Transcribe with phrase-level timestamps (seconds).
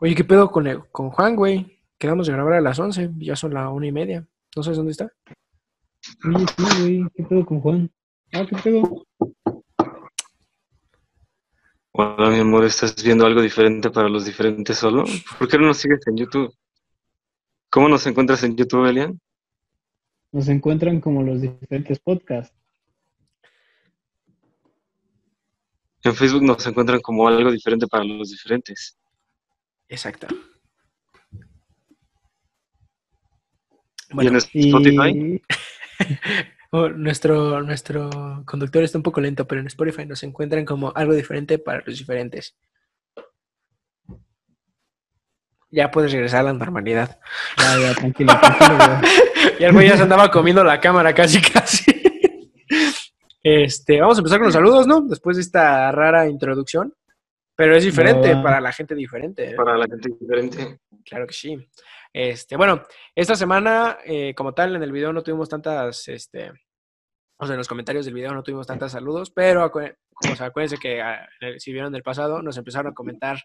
[0.00, 1.78] Oye, ¿qué pedo con, el- con Juan, güey?
[1.98, 4.26] Quedamos de grabar a las 11, ya son las una y media.
[4.56, 5.12] No sabes dónde está.
[6.24, 7.90] Oye, sí, güey, ¿qué pedo con Juan?
[8.32, 9.06] Ah, ¿qué pedo?
[11.92, 15.04] Hola, mi amor, ¿estás viendo algo diferente para los diferentes solo?
[15.38, 16.54] ¿Por qué no nos sigues en YouTube?
[17.68, 19.20] ¿Cómo nos encuentras en YouTube, Elian?
[20.32, 22.56] Nos encuentran como los diferentes podcasts.
[26.02, 28.96] En Facebook nos encuentran como algo diferente para los diferentes.
[29.90, 30.28] Exacto.
[34.08, 35.10] ¿Y Bueno, en Spotify?
[35.10, 35.42] Y
[36.70, 41.12] oh, nuestro, nuestro conductor está un poco lento, pero en Spotify nos encuentran como algo
[41.12, 42.56] diferente para los diferentes.
[45.72, 47.20] Ya puedes regresar a la normalidad.
[47.56, 49.12] ya, ya, tranquilo, tranquilo, güey.
[49.60, 51.84] Y el güey ya se andaba comiendo la cámara casi, casi.
[53.42, 55.00] Este, vamos a empezar con los saludos, ¿no?
[55.00, 56.92] Después de esta rara introducción.
[57.60, 58.42] Pero es diferente va.
[58.42, 59.50] para la gente diferente.
[59.50, 59.54] ¿eh?
[59.54, 60.80] Para la gente diferente.
[61.04, 61.58] Claro que sí.
[62.10, 62.82] Este, bueno,
[63.14, 66.50] esta semana, eh, como tal, en el video no tuvimos tantas, este,
[67.36, 70.78] o sea, en los comentarios del video no tuvimos tantos saludos, pero o sea, acuérdense
[70.78, 73.38] que ah, si vieron el pasado, nos empezaron a comentar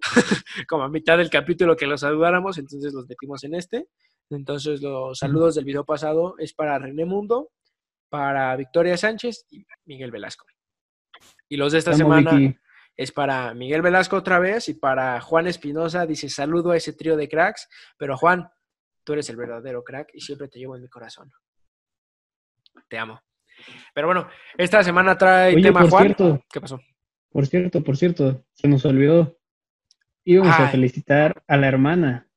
[0.68, 3.88] como a mitad del capítulo que los saludáramos, entonces los metimos en este.
[4.30, 7.50] Entonces, los saludos del video pasado es para René Mundo,
[8.10, 10.46] para Victoria Sánchez y Miguel Velasco.
[11.48, 12.65] Y los de esta Estamos, semana Vicky.
[12.96, 16.06] Es para Miguel Velasco otra vez y para Juan Espinosa.
[16.06, 18.48] Dice, saludo a ese trío de cracks, pero Juan,
[19.04, 21.30] tú eres el verdadero crack y siempre te llevo en mi corazón.
[22.88, 23.20] Te amo.
[23.94, 26.04] Pero bueno, esta semana trae Oye, tema por Juan.
[26.04, 26.80] cierto, ¿Qué pasó?
[27.30, 29.38] por cierto, por cierto, se nos olvidó.
[30.24, 32.28] Íbamos a felicitar a la hermana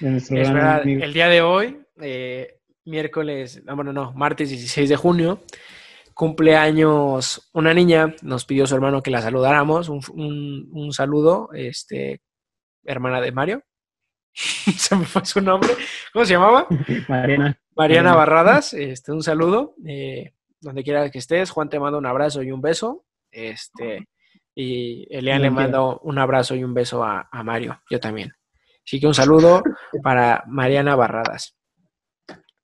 [0.00, 1.02] de nuestro Es gran verdad, amigo.
[1.02, 5.42] el día de hoy, eh, miércoles, ah, bueno, no, martes 16 de junio,
[6.22, 12.20] cumpleaños una niña, nos pidió su hermano que la saludáramos, un, un- un saludo, este,
[12.84, 13.62] hermana de Mario,
[14.34, 15.70] se me fue su nombre,
[16.12, 16.66] ¿cómo se llamaba?
[17.08, 17.58] Mariana.
[17.74, 18.14] Mariana.
[18.14, 22.52] Barradas, este, un saludo, eh, donde quiera que estés, Juan te manda un abrazo y
[22.52, 24.06] un beso, este,
[24.54, 28.32] y Elian le manda un abrazo y un beso a, a Mario, yo también.
[28.86, 29.62] Así que un saludo
[30.04, 31.56] para Mariana Barradas.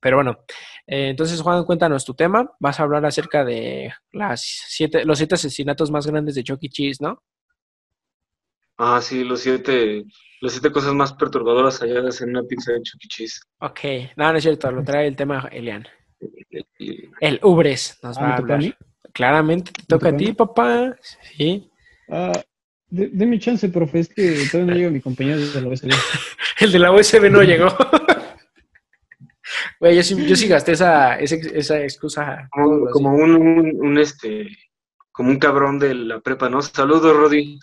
[0.08, 0.38] Pero bueno,
[0.86, 2.50] eh, entonces Juan, cuéntanos tu tema.
[2.60, 6.70] Vas a hablar acerca de las siete, los siete asesinatos más grandes de Chuck E.
[6.70, 7.22] Cheese, ¿no?
[8.78, 10.04] Ah, sí, los siete,
[10.40, 13.08] las siete cosas más perturbadoras halladas en una pizza de Chuck E.
[13.08, 13.40] Cheese.
[13.60, 13.80] Ok,
[14.16, 15.86] no, no es cierto, lo trae el tema Elian.
[17.20, 18.60] El Ubres nos Ah, va a ¿me toca a hablar.
[18.60, 18.74] mí?
[19.12, 20.96] Claramente te toca a toca a ti, papá.
[21.36, 21.70] Sí.
[22.10, 22.32] Ah,
[22.88, 25.90] de- deme chance, profe, es que todavía no llega mi compañero de la USB.
[26.60, 27.68] El de la USB no llegó.
[29.80, 32.48] Güey, yo sí, yo sí gasté esa, esa, esa excusa.
[32.50, 34.48] Como, un, un, un, este,
[35.12, 36.60] como un cabrón de la prepa, ¿no?
[36.62, 37.58] Saludos, Rodi.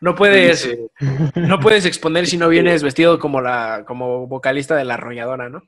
[0.00, 0.88] No puedes, Dice,
[1.34, 5.62] no puedes exponer si no vienes vestido como la, como vocalista de la arrolladora, ¿no?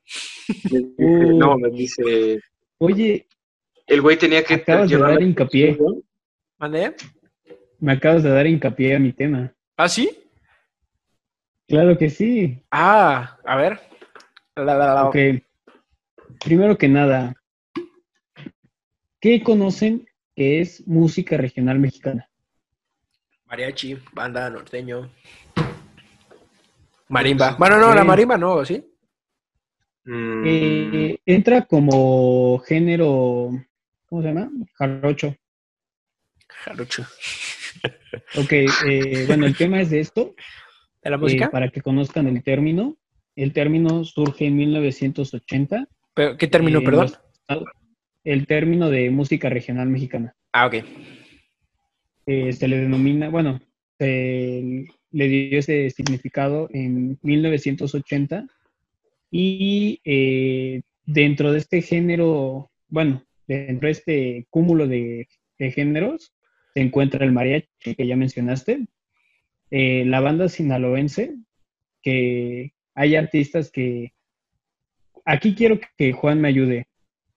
[0.98, 2.41] no, me dice,
[2.78, 3.26] Oye,
[3.86, 5.78] el güey tenía que Acabas de dar hincapié.
[6.58, 6.94] ¿Mande?
[7.80, 9.52] me acabas de dar hincapié a mi tema.
[9.76, 10.16] ¿Ah, sí?
[11.66, 12.62] Claro que sí.
[12.70, 13.80] Ah, a ver.
[14.54, 15.16] La, la, la- Ok.
[16.45, 17.34] Primero que nada,
[19.21, 22.28] ¿qué conocen que es música regional mexicana?
[23.47, 25.11] Mariachi, banda, norteño.
[27.09, 27.56] Marimba.
[27.59, 28.84] Bueno, no, la marimba no, ¿sí?
[30.05, 33.51] Mm, Eh, entra como género,
[34.07, 34.51] ¿cómo se llama?
[34.75, 35.37] Jarocho.
[36.49, 37.05] Jarocho.
[38.37, 40.34] Ok, eh, bueno, el tema es de esto,
[41.03, 41.51] ¿De la eh, música?
[41.51, 42.97] para que conozcan el término.
[43.37, 45.87] El término surge en 1980.
[46.15, 47.12] Pero, ¿Qué término, eh, perdón?
[48.25, 50.34] el término de música regional mexicana.
[50.53, 50.75] Ah, ok.
[52.26, 53.60] Eh, se le denomina, bueno,
[53.98, 58.47] se le dio ese significado en 1980
[59.31, 65.28] y eh, dentro de este género, bueno, dentro de este cúmulo de,
[65.59, 66.32] de géneros
[66.75, 68.86] se encuentra el mariachi, que ya mencionaste,
[69.71, 71.36] eh, la banda sinaloense,
[72.03, 74.12] que hay artistas que...
[75.32, 76.88] Aquí quiero que Juan me ayude.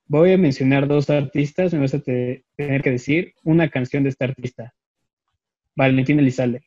[0.07, 4.09] Voy a mencionar dos artistas, me vas a te- tener que decir una canción de
[4.09, 4.73] este artista.
[5.75, 6.63] Valentín Elizalde.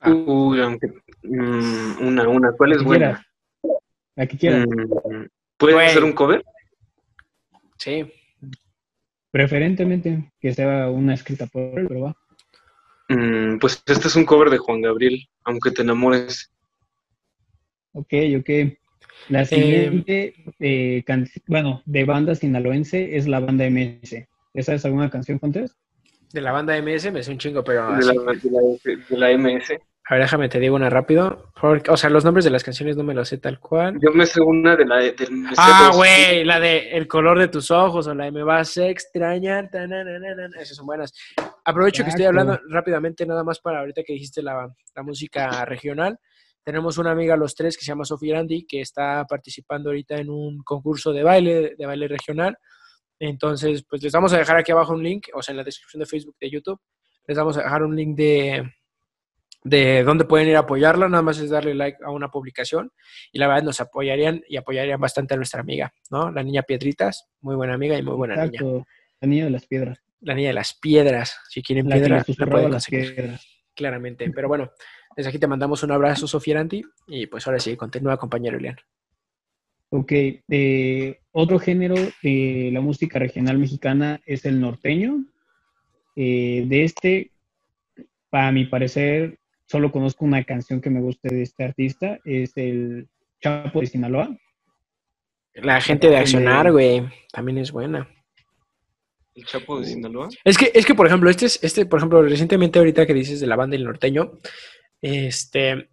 [0.00, 0.10] Ah.
[0.10, 0.88] Uy, aunque,
[1.22, 3.24] mm, una, una, ¿cuál es buena?
[3.62, 3.80] quieras.
[4.16, 4.66] La que quieras.
[4.66, 5.26] Mm,
[5.56, 5.90] ¿Puede Güey.
[5.90, 6.44] ser un cover?
[7.78, 8.12] Sí.
[9.30, 12.16] Preferentemente que sea una escrita por él, pero va.
[13.08, 16.52] Mm, pues este es un cover de Juan Gabriel, aunque te enamores.
[17.92, 18.50] Ok, ok.
[19.28, 24.26] La siguiente, eh, can- bueno, de banda sinaloense es la banda MS.
[24.54, 25.76] ¿Esa es alguna canción, Contes?
[26.32, 28.32] De la banda MS me sé un chingo, pero De la, de la,
[29.08, 29.78] de la MS.
[30.10, 31.52] A ver, déjame te digo una rápido.
[31.60, 33.98] Porque, o sea, los nombres de las canciones no me los sé tal cual.
[34.00, 35.14] Yo me sé una de la de...
[35.58, 38.88] Ah, güey, la de El color de tus ojos o la de Me vas a
[38.88, 39.68] extrañar.
[40.58, 41.12] Esas son buenas.
[41.64, 42.40] Aprovecho que estoy Exacto.
[42.40, 46.18] hablando rápidamente, nada más para ahorita que dijiste la, la música regional.
[46.68, 50.28] Tenemos una amiga, los tres, que se llama Sofía Grandi, que está participando ahorita en
[50.28, 52.58] un concurso de baile, de baile regional.
[53.18, 56.00] Entonces, pues les vamos a dejar aquí abajo un link, o sea, en la descripción
[56.00, 56.78] de Facebook, de YouTube,
[57.26, 58.70] les vamos a dejar un link de,
[59.64, 62.92] de dónde pueden ir a apoyarla, nada más es darle like a una publicación
[63.32, 66.30] y la verdad nos apoyarían y apoyarían bastante a nuestra amiga, ¿no?
[66.30, 68.44] La niña Piedritas, muy buena amiga y muy buena niña.
[68.44, 68.86] Exacto.
[69.22, 70.02] La niña de las piedras.
[70.20, 73.46] La niña de las piedras, si quieren La piedra, la pueden conseguir, piedras.
[73.74, 74.30] claramente.
[74.30, 74.70] Pero bueno,
[75.18, 78.76] desde aquí te mandamos un abrazo, Sofía Aranti, y pues ahora sí, continúa, compañero Elian.
[79.88, 85.24] Ok, eh, otro género de la música regional mexicana es el norteño.
[86.14, 87.32] Eh, de este,
[88.30, 93.08] para mi parecer, solo conozco una canción que me guste de este artista, es el
[93.42, 94.38] Chapo de Sinaloa.
[95.54, 98.08] La gente de Accionar, güey, también es buena.
[99.34, 100.28] ¿El Chapo de Sinaloa?
[100.44, 103.40] Es que, es que, por ejemplo, este, es, este, por ejemplo, recientemente ahorita que dices
[103.40, 104.38] de la banda el norteño,
[105.00, 105.90] este,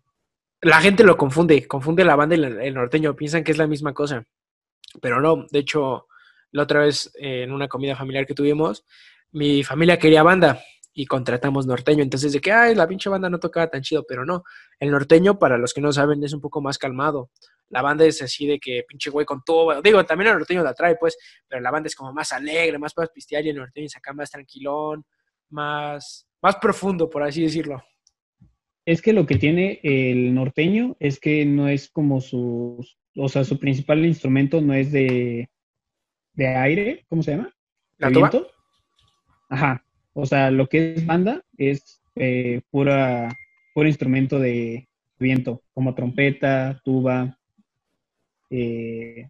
[0.61, 3.93] la gente lo confunde, confunde la banda y el norteño, piensan que es la misma
[3.93, 4.25] cosa,
[5.01, 6.07] pero no, de hecho,
[6.51, 8.85] la otra vez eh, en una comida familiar que tuvimos,
[9.31, 10.61] mi familia quería banda
[10.93, 14.25] y contratamos norteño, entonces de que, ay, la pinche banda no tocaba tan chido, pero
[14.25, 14.43] no,
[14.79, 17.31] el norteño, para los que no saben, es un poco más calmado.
[17.67, 20.73] La banda es así de que pinche güey con todo, digo, también el norteño la
[20.73, 21.17] trae, pues,
[21.47, 24.31] pero la banda es como más alegre, más para y el norteño es acá más
[24.31, 25.05] tranquilón,
[25.49, 27.83] más, más profundo, por así decirlo.
[28.85, 32.85] Es que lo que tiene el norteño es que no es como su,
[33.15, 35.49] o sea, su principal instrumento no es de,
[36.33, 37.53] de aire, ¿cómo se llama?
[37.97, 38.29] ¿La ¿De tuba?
[38.29, 38.51] viento?
[39.49, 39.83] Ajá.
[40.13, 43.35] O sea, lo que es banda es eh, pura,
[43.73, 44.87] puro instrumento de
[45.19, 47.37] viento, como trompeta, tuba,
[48.49, 49.27] eh,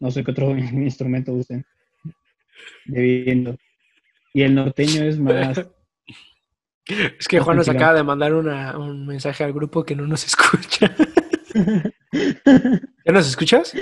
[0.00, 1.64] no sé qué otro instrumento usen
[2.86, 3.56] de viento.
[4.34, 5.66] Y el norteño es más,
[7.18, 10.24] Es que Juan nos acaba de mandar una- un mensaje al grupo que no nos
[10.26, 10.94] escucha.
[12.12, 13.74] ¿Ya nos escuchas?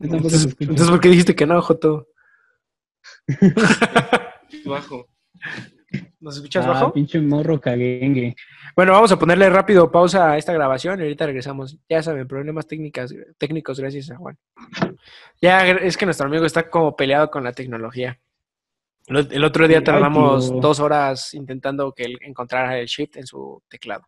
[0.00, 0.56] Escucho.
[0.60, 2.08] entonces, ¿por qué dijiste que no, Joto?
[4.66, 5.08] Bajo.
[6.20, 6.92] ¿Nos escuchas Ah, bajo?
[6.92, 8.34] pinche morro caguengue.
[8.74, 11.78] Bueno, vamos a ponerle rápido pausa a esta grabación y ahorita regresamos.
[11.88, 14.36] Ya saben, problemas técnicas, técnicos gracias a Juan.
[15.40, 18.18] Ya es que nuestro amigo está como peleado con la tecnología.
[19.06, 24.04] El otro día tardamos dos horas intentando que él encontrara el shift en su teclado.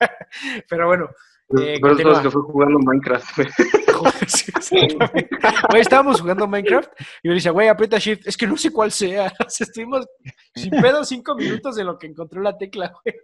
[0.68, 1.06] Pero bueno,
[1.50, 2.22] Eh, Pero es continúa.
[2.22, 3.38] que fue jugando Minecraft.
[4.60, 4.88] Sí.
[5.70, 6.90] Güey, estábamos jugando Minecraft
[7.22, 8.26] y yo le decía, güey, aprieta Shift.
[8.26, 9.32] Es que no sé cuál sea.
[9.60, 10.06] Estuvimos
[10.54, 13.14] sin pedo cinco minutos de lo que encontró la tecla, güey.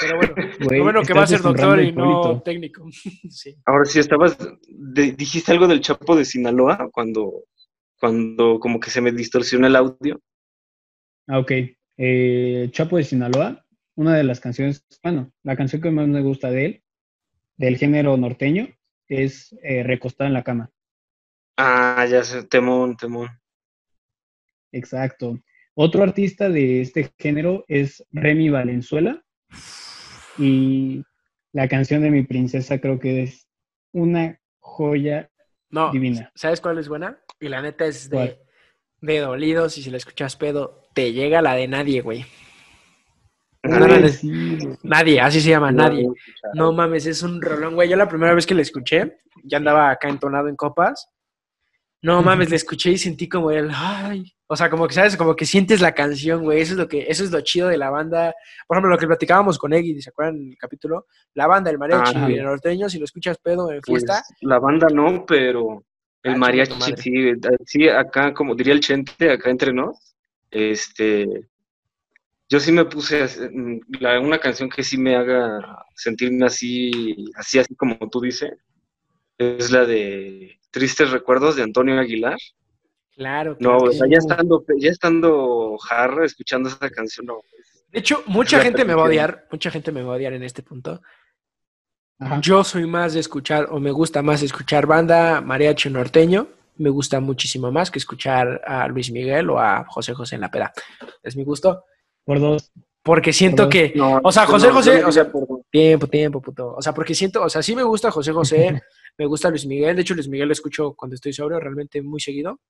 [0.00, 2.84] Pero bueno, lo bueno que va a ser doctor y no técnico.
[3.30, 3.54] Sí.
[3.66, 4.36] Ahora sí, estabas,
[4.68, 7.30] de- dijiste algo del Chapo de Sinaloa cuando,
[7.98, 10.20] cuando como que se me distorsionó el audio.
[11.26, 11.52] Ah, ok.
[11.96, 13.64] Eh, Chapo de Sinaloa,
[13.96, 16.82] una de las canciones, bueno, la canción que más me gusta de él,
[17.56, 18.68] del género norteño,
[19.08, 20.70] es eh, Recostada en la cama.
[21.56, 23.28] Ah, ya sé, temón, temón.
[24.70, 25.38] Exacto.
[25.74, 29.24] Otro artista de este género es Remy Valenzuela.
[30.38, 31.02] Y
[31.52, 33.48] la canción de mi princesa creo que es
[33.92, 35.30] una joya
[35.70, 36.30] No, divina.
[36.34, 37.18] ¿sabes cuál es buena?
[37.40, 38.38] Y la neta es ¿Cuál?
[39.00, 42.24] de, de dolidos y si la escuchas pedo, te llega la de nadie, güey.
[44.12, 44.68] Sí.
[44.82, 46.08] Nadie, así se llama, nadie.
[46.54, 47.88] No, mames, es un rolón, güey.
[47.88, 51.08] Yo la primera vez que la escuché, ya andaba acá entonado en copas.
[52.00, 55.34] No mames, la escuché y sentí como el, ay, o sea, como que sabes, como
[55.34, 56.60] que sientes la canción, güey.
[56.60, 58.32] Eso es lo que, eso es lo chido de la banda.
[58.68, 61.06] Por ejemplo, lo que platicábamos con Eggy, ¿se acuerdan el capítulo?
[61.34, 64.22] La banda, el mariachi Ah, y el norteño, si lo escuchas pedo en Pues, fiesta,
[64.42, 65.84] la banda no, pero
[66.22, 70.14] el chinga mariachi sí, eh, sí, acá, como diría el Chente, acá entre nos,
[70.50, 71.48] este,
[72.48, 77.30] yo sí me puse a mm, la- una canción que sí me haga sentirme así,
[77.36, 78.52] así, así como tú dices,
[79.38, 82.38] es la de Tristes Recuerdos de Antonio Aguilar.
[83.14, 83.52] claro.
[83.60, 87.40] No, claro o que sea, ya estando, ya estando jarra escuchando esa canción, no.
[87.90, 90.42] De hecho, mucha gente me va a odiar, mucha gente me va a odiar en
[90.42, 91.00] este punto.
[92.20, 92.40] Ajá.
[92.40, 96.48] Yo soy más de escuchar, o me gusta más escuchar banda mariachi norteño.
[96.76, 100.50] Me gusta muchísimo más que escuchar a Luis Miguel o a José José en la
[100.50, 100.72] peda.
[101.22, 101.84] Es mi gusto.
[102.24, 102.70] Por dos.
[103.02, 103.92] Porque siento que.
[103.96, 106.74] No, O sea, José no, José, o sea- por- Tiempo, tiempo, puto.
[106.76, 108.82] O sea, porque siento, o sea, sí me gusta José José,
[109.18, 109.96] me gusta Luis Miguel.
[109.96, 112.60] De hecho, Luis Miguel lo escucho cuando estoy sobrio, realmente muy seguido.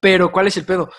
[0.00, 0.90] Pero, ¿cuál es el pedo?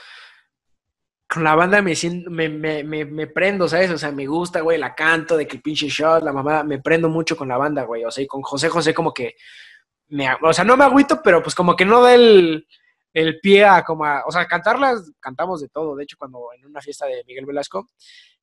[1.32, 3.92] Con la banda me, siento, me, me, me, me prendo, ¿sabes?
[3.92, 6.80] O sea, me gusta, güey, la canto de que el pinche shot, la mamá, me
[6.80, 8.04] prendo mucho con la banda, güey.
[8.04, 9.36] O sea, y con José José como que,
[10.08, 12.68] me, o sea, no me agüito, pero pues como que no da el,
[13.14, 15.96] el pie a como a, o sea, cantarlas, cantamos de todo.
[15.96, 17.88] De hecho, cuando en una fiesta de Miguel Velasco,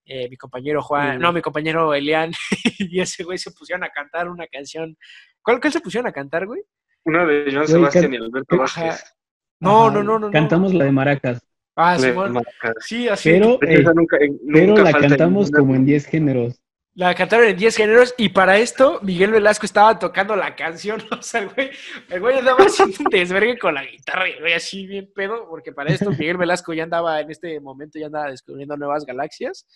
[0.05, 1.21] eh, mi compañero Juan, Mm.
[1.21, 2.31] no, mi compañero Elian
[2.79, 4.97] y ese güey se pusieron a cantar una canción.
[5.43, 6.63] ¿Cuál, cuál se pusieron a cantar, güey?
[7.05, 8.57] Una de Joan Sebastián y Alberto.
[8.57, 9.03] Vázquez.
[9.59, 10.27] No, no, no, no.
[10.27, 10.31] no.
[10.31, 11.45] Cantamos la de Maracas,
[11.77, 11.99] Ah.
[11.99, 12.75] Maracas.
[12.81, 13.31] Sí, así.
[13.31, 15.59] pero, eh, nunca, pero nunca la cantamos ninguna.
[15.59, 16.61] como en 10 géneros.
[16.95, 21.03] La cantaron en 10 géneros y para esto Miguel Velasco estaba tocando la canción.
[21.19, 21.71] O sea, el güey,
[22.09, 25.47] el güey andaba haciendo un desvergue con la guitarra y el güey así bien pedo,
[25.51, 29.67] porque para esto Miguel Velasco ya andaba en este momento, ya andaba descubriendo nuevas galaxias.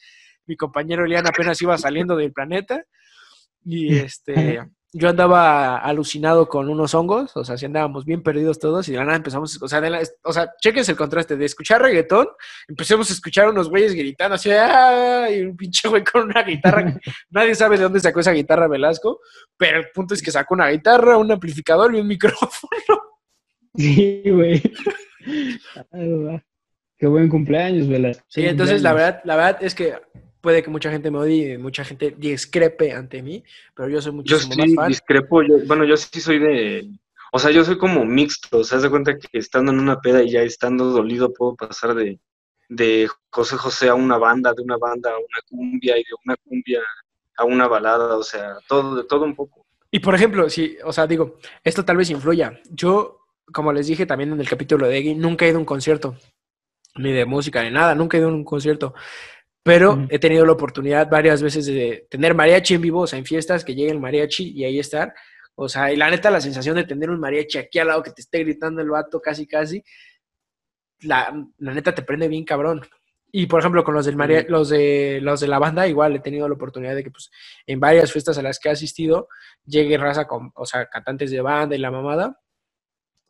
[0.47, 2.83] Mi compañero Elian apenas iba saliendo del planeta
[3.63, 8.89] y este, yo andaba alucinado con unos hongos, o sea, sí andábamos bien perdidos todos
[8.89, 11.45] y de la nada empezamos, o sea, de la- o sea, chequense el contraste de
[11.45, 12.27] escuchar reggaetón,
[12.67, 15.29] empezamos a escuchar unos güeyes gritando así, ¡ah!
[15.31, 16.93] y un pinche güey con una guitarra
[17.31, 19.21] Nadie sabe de dónde sacó esa guitarra Velasco,
[19.57, 23.01] pero el punto es que sacó una guitarra, un amplificador y un micrófono.
[23.77, 24.61] Sí, güey.
[25.95, 26.43] Va.
[26.99, 28.25] Qué buen cumpleaños, Velasco.
[28.29, 29.95] Sí, entonces la verdad, la verdad es que
[30.41, 33.43] puede que mucha gente me odie, mucha gente discrepe ante mí,
[33.75, 34.89] pero yo soy Yo muchísimo sí más fan.
[34.89, 36.89] discrepo, yo- bueno, yo sí soy de,
[37.33, 40.01] o sea, yo soy como mixto, o sea, haz de cuenta que estando en una
[40.01, 42.19] peda y ya estando dolido puedo pasar de,
[42.69, 46.37] de José José a una banda, de una banda a una cumbia y de una
[46.37, 46.81] cumbia
[47.37, 49.65] a una balada, o sea, todo, de todo un poco.
[49.91, 52.61] Y por ejemplo, si, o sea, digo, esto tal vez influya.
[52.71, 53.21] Yo,
[53.53, 56.17] como les dije también en el capítulo de Eggy, nunca he ido a un concierto,
[56.97, 58.95] ni de música, ni nada, nunca he ido a un concierto.
[59.63, 63.27] Pero he tenido la oportunidad varias veces de tener mariachi en vivo, o sea, en
[63.27, 65.13] fiestas, que llegue el mariachi y ahí estar.
[65.55, 68.13] O sea, y la neta, la sensación de tener un mariachi aquí al lado que
[68.13, 69.83] te esté gritando el vato casi, casi,
[71.01, 72.81] la, la neta te prende bien cabrón.
[73.33, 74.51] Y por ejemplo, con los del Ujú.
[74.51, 77.31] los de los de la banda, igual he tenido la oportunidad de que pues
[77.67, 79.29] en varias fiestas a las que he asistido,
[79.65, 82.41] llegue raza con, o sea, cantantes de banda y la mamada.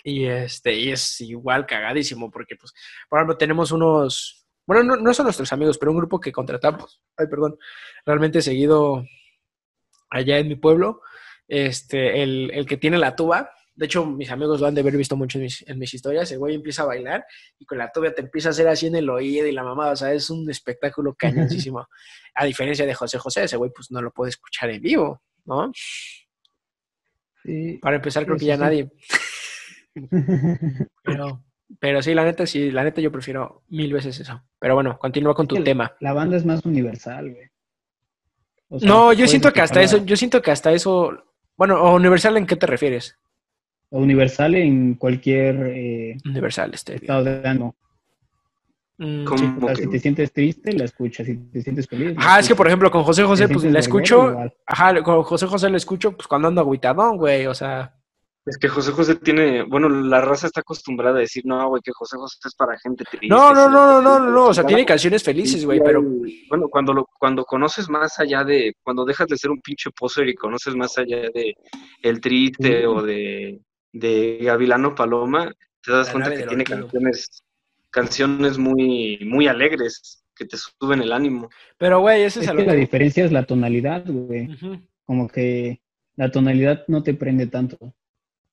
[0.03, 2.73] Y este, y es igual cagadísimo, porque pues,
[3.09, 7.03] por ejemplo, tenemos unos, bueno, no, no son nuestros amigos, pero un grupo que contratamos,
[7.17, 7.57] ay, perdón,
[8.07, 9.05] realmente seguido
[10.11, 11.01] allá en mi pueblo,
[11.49, 14.97] este, el, el que tiene la tuba, de hecho, mis amigos lo han de haber
[14.97, 17.25] visto mucho en mis, en mis historias, el güey empieza a bailar
[17.59, 19.93] y con la tuba te empieza a hacer así en el oído y la mamada,
[19.93, 21.87] o sea, es un espectáculo cañoncísimo.
[22.35, 25.73] A diferencia de José José, ese güey pues no lo puede escuchar en vivo, ¿no?
[27.43, 27.79] Sí.
[27.81, 28.61] Para empezar, creo Sí, que ya sí.
[28.61, 28.91] nadie.
[31.03, 31.43] Pero,
[31.79, 34.43] pero sí, la neta, sí, la neta yo prefiero mil veces eso.
[34.59, 35.93] Pero bueno, continúa con tu tema.
[36.01, 37.49] La banda es más universal, güey.
[38.69, 41.25] O sea, No, yo siento que hasta eso, yo siento que hasta eso,
[41.57, 43.17] bueno, o universal, ¿en qué te refieres?
[43.91, 46.95] Universal en cualquier eh, Universal, este.
[46.97, 47.75] estado de ánimo.
[48.99, 49.27] Mm.
[49.27, 51.27] O sea, que- si te sientes triste, la escuchas.
[51.27, 52.15] Si te sientes feliz.
[52.19, 54.55] Ajá, es que por ejemplo con José José, pues la escucho, igual.
[54.67, 57.95] ajá, con José José la escucho, pues cuando ando aguitadón, güey, o sea,
[58.47, 61.93] Es que José José tiene, bueno, la raza está acostumbrada a decir, no, güey, que
[61.93, 63.29] José José es para gente triste.
[63.29, 66.03] no, no, no, no, no, no, no, o sea, tiene canciones felices, güey, pero,
[66.49, 70.29] Bueno, cuando, lo, cuando conoces más allá de, cuando dejas de ser un pinche poser
[70.29, 71.55] y conoces más allá de
[72.03, 73.61] el triste o de,
[73.93, 77.45] de Gavilano Paloma, te das La cuenta que tiene canciones,
[77.91, 81.51] canciones muy, muy alegres, que te suben el ánimo.
[81.77, 84.49] pero, güey, ese es, Es que la diferencia es la tonalidad, güey.
[85.05, 85.83] Como que
[86.17, 87.95] la tonalidad no te prende tanto.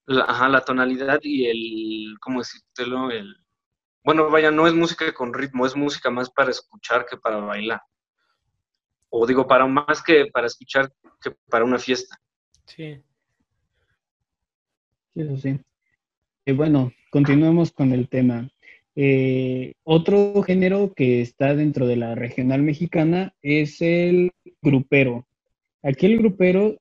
[0.08, 3.12] La, ajá, la tonalidad y el, ¿cómo decírtelo?
[3.12, 3.36] El,
[4.04, 7.82] bueno, vaya, no es música con ritmo, es música más para escuchar que para bailar.
[9.10, 12.18] O digo, para más que para escuchar que para una fiesta.
[12.66, 13.04] Sí.
[15.14, 15.60] Sí, Eso sí.
[16.46, 18.50] Eh, bueno, continuemos con el tema.
[18.96, 25.28] Eh, otro género que está dentro de la regional mexicana es el grupero.
[25.84, 26.78] Aquí el grupero,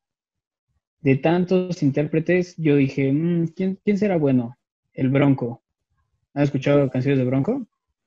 [1.06, 4.58] de tantos intérpretes, yo dije, "Mm, ¿quién, quién será bueno?
[4.92, 5.62] El Bronco.
[6.34, 7.64] ¿Han escuchado canciones de Bronco?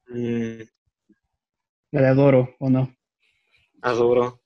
[0.10, 0.64] Mm,
[1.92, 2.94] La de Adoro, ¿o no?
[3.82, 4.42] adoro.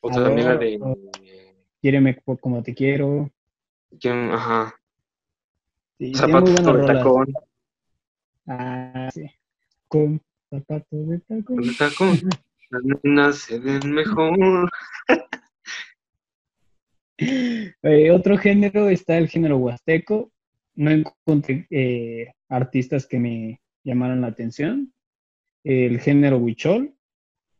[0.00, 0.76] O también la de...
[0.76, 0.96] Adoro.
[1.80, 3.28] Quiéreme como te quiero.
[4.00, 4.30] ¿quién?
[4.30, 4.72] Ajá.
[5.98, 7.34] Sí, Zapatos de tacón.
[8.46, 9.28] Ah, sí.
[9.88, 11.56] Con zapatos de tacón.
[11.56, 12.20] de tacón.
[12.70, 14.70] Las nenas se ven mejor.
[17.84, 20.30] Eh, otro género está el género huasteco.
[20.74, 24.92] No encontré eh, artistas que me llamaran la atención.
[25.64, 26.94] El género huichol,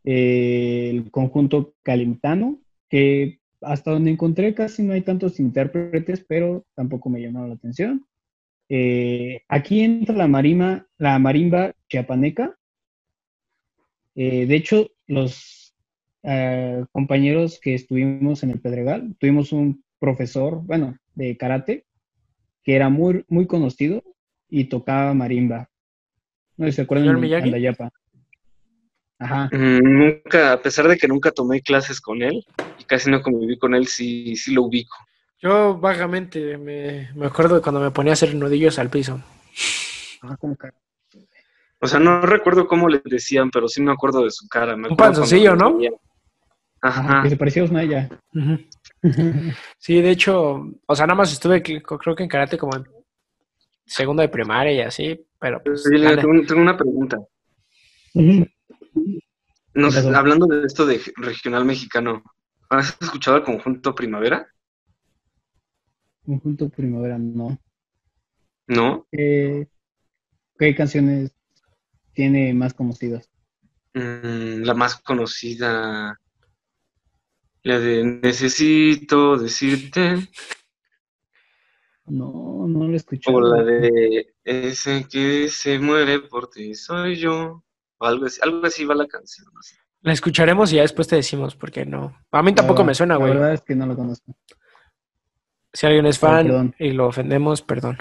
[0.04, 7.10] eh, el conjunto calimtano, que hasta donde encontré casi no hay tantos intérpretes, pero tampoco
[7.10, 8.06] me llamaron la atención.
[9.48, 12.56] Aquí entra la marima, la marimba chiapaneca,
[14.14, 15.61] de hecho, los
[16.22, 21.84] eh, compañeros que estuvimos en el Pedregal, tuvimos un profesor, bueno, de karate,
[22.62, 24.02] que era muy, muy conocido
[24.48, 25.68] y tocaba marimba.
[26.56, 27.36] No sé si se acuerdan ¿Señor de?
[27.36, 27.90] Andayapa.
[29.18, 29.50] Ajá.
[29.52, 32.44] Mm, Nunca, a pesar de que nunca tomé clases con él
[32.78, 34.96] y casi no conviví con él, sí, sí lo ubico.
[35.40, 39.20] Yo vagamente me, me acuerdo de cuando me ponía a hacer nudillos al piso.
[40.22, 40.68] Ah, ¿cómo que?
[41.80, 44.76] O sea, no recuerdo cómo le decían, pero sí me acuerdo de su cara.
[44.76, 45.78] Me Un panzoncillo, ¿no?
[46.82, 48.08] Ajá, que se parecía a Osnaya.
[48.34, 48.58] Ujú.
[49.78, 52.84] Sí, de hecho, o sea, nada más estuve, creo que en karate como en
[53.86, 57.18] segundo de primaria y así, pero pues, tengo, tengo una pregunta.
[60.14, 62.22] Hablando de esto de regional mexicano,
[62.68, 64.46] ¿has escuchado el conjunto Primavera?
[66.24, 67.58] Conjunto Primavera, no.
[68.66, 69.06] ¿No?
[69.12, 69.66] Eh,
[70.58, 71.32] ¿Qué canciones
[72.12, 73.28] tiene más conocidas?
[73.94, 76.18] Mm, la más conocida,
[77.64, 80.28] la de Necesito decirte,
[82.06, 83.36] No, no lo he escuchado.
[83.36, 87.62] o la de Ese que se muere por ti soy yo,
[87.98, 89.46] o algo así, algo así va la canción.
[89.54, 89.76] no sé.
[90.00, 92.16] La escucharemos y ya después te decimos, porque no.
[92.32, 93.32] A mí tampoco La- me suena, La güey.
[93.34, 94.36] verdad es que no lo conozco.
[95.72, 96.74] Si alguien es fan perdón.
[96.78, 97.98] y lo ofendemos, perdón.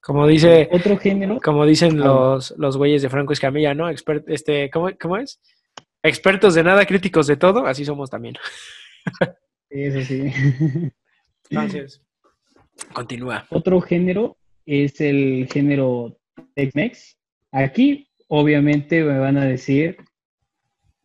[0.00, 2.06] Como dice, Otro género, como dicen Ah.
[2.06, 3.90] los, los güeyes de Franco Escamilla, ¿no?
[3.90, 5.38] Expert, este, ¿cómo, ¿Cómo es?
[6.08, 8.36] Expertos de nada, críticos de todo, así somos también.
[9.70, 10.32] eso sí.
[11.50, 12.02] Entonces,
[12.92, 13.46] continúa.
[13.50, 16.18] Otro género es el género
[16.54, 17.18] Tex-Mex.
[17.52, 19.96] Aquí, obviamente, me van a decir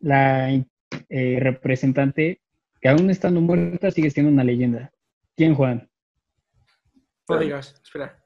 [0.00, 2.40] la eh, representante
[2.80, 4.92] que aún estando muerta sigue siendo una leyenda.
[5.36, 5.90] ¿Quién, Juan?
[7.28, 8.22] No digas, espera.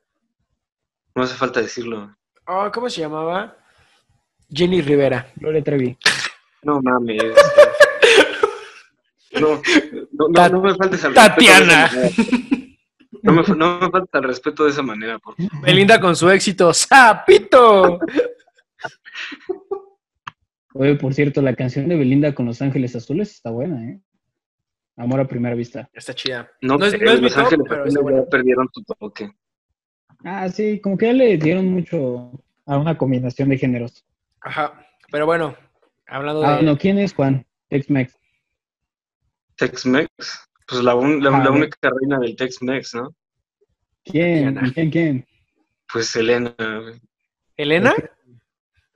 [1.15, 2.17] No hace falta decirlo.
[2.47, 3.57] Oh, ¿Cómo se llamaba?
[4.51, 5.31] Jenny Rivera.
[5.37, 5.97] Gloria Trevi.
[6.63, 7.23] No mames.
[9.41, 9.61] No,
[10.31, 11.91] no, no, me faltes al Tatiana.
[13.23, 15.61] No me, no me faltes al respeto de esa manera, por favor.
[15.63, 17.99] Belinda con su éxito, ¡Sapito!
[20.75, 24.01] Oye, por cierto, la canción de Belinda con Los Ángeles Azules está buena, ¿eh?
[24.97, 25.89] Amor a primera vista.
[25.93, 26.51] Está chida.
[26.61, 28.25] No, No es- no es mi Los top, Ángeles pero Azules está bueno.
[28.25, 29.31] ya perdieron su toque.
[30.25, 32.33] Ah, sí, como que ya le dieron mucho
[32.67, 34.05] a una combinación de géneros.
[34.41, 34.73] Ajá.
[35.11, 35.57] Pero bueno,
[36.09, 36.63] hablando Ah, de.
[36.63, 37.47] no, ¿quién es Juan?
[37.69, 38.15] Tex-Mex.
[39.57, 40.09] Tex-Mex,
[40.67, 43.15] pues la, un- la, Ah, la única reina del Tex-Mex, ¿no?
[44.05, 44.55] ¿Quién?
[44.73, 44.91] ¿Quién?
[44.91, 45.27] ¿Quién?
[45.93, 46.55] Pues Selena.
[47.57, 47.95] ¿Elena?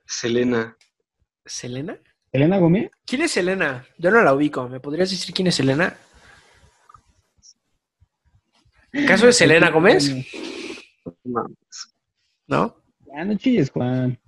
[0.05, 0.75] Selena.
[1.45, 1.99] ¿Selena?
[2.31, 2.89] ¿Elena Gómez?
[3.05, 3.85] ¿Quién es Selena?
[3.97, 4.67] Yo no la ubico.
[4.69, 5.95] ¿Me podrías decir quién es Selena?
[9.07, 10.09] ¿Caso de Selena Gómez?
[11.23, 11.45] No,
[12.47, 12.83] ¿No?
[13.15, 14.19] Ah, no chilles, Juan.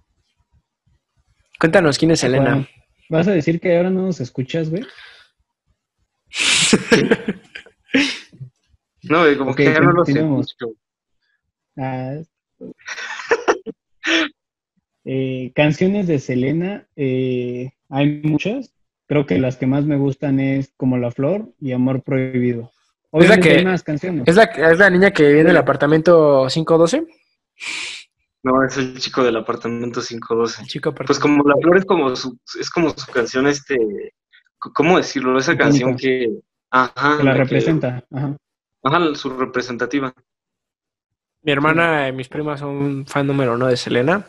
[1.60, 2.52] Cuéntanos quién es Selena.
[2.52, 2.68] Juan,
[3.10, 4.84] ¿Vas a decir que ahora no nos escuchas, güey?
[9.08, 10.74] No, güey, como que ya no los escucho.
[11.78, 12.16] Ah,
[15.06, 18.74] eh, canciones de Selena, eh, hay muchas.
[19.08, 22.64] Creo que las que más me gustan es Como la Flor y Amor Prohibido.
[22.64, 22.70] Es
[23.12, 24.24] la Obviamente que- hay más canciones.
[24.26, 27.06] ¿Es la, ¿Es la niña que vive en el apartamento 512?
[28.46, 30.62] No, es el chico del apartamento 512.
[30.62, 33.76] El chico Pues como La Flor es como su, es como su canción, este,
[34.60, 35.36] ¿cómo decirlo?
[35.40, 36.30] Esa canción que,
[36.70, 38.06] ajá, que la que- representa.
[38.12, 38.38] Ajá.
[38.84, 40.14] ajá, su representativa.
[41.42, 44.24] Mi hermana y mis primas son fan número uno de Selena.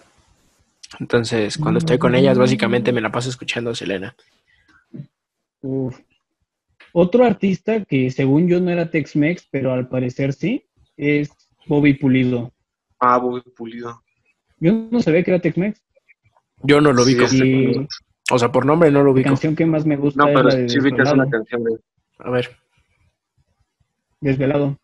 [0.98, 4.16] Entonces, cuando estoy con ellas, básicamente me la paso escuchando a Selena.
[5.60, 5.98] Uf.
[6.94, 11.28] Otro artista que según yo no era Tex-Mex, pero al parecer sí, es
[11.66, 12.50] Bobby Pulido.
[12.98, 14.02] Ah, Bobby Pulido.
[14.58, 15.80] Yo no sabía que era Tex-Mex.
[16.62, 17.86] Yo no lo Sí, este, Y
[18.30, 19.28] O sea, por nombre no lo la ubico.
[19.28, 21.14] canción que más me gusta No, es pero la sí ubicas Desvelado.
[21.14, 21.78] una canción de
[22.18, 22.56] A ver.
[24.20, 24.78] Desvelado.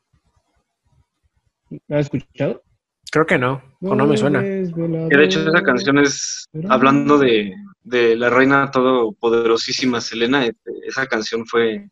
[1.89, 2.63] ¿La has escuchado?
[3.11, 3.63] Creo que no.
[3.81, 4.41] O no me suena.
[4.43, 5.09] Desvelado.
[5.09, 11.07] Que de hecho esa canción es, hablando de, de la reina todopoderosísima Selena, este, esa
[11.07, 11.89] canción fue,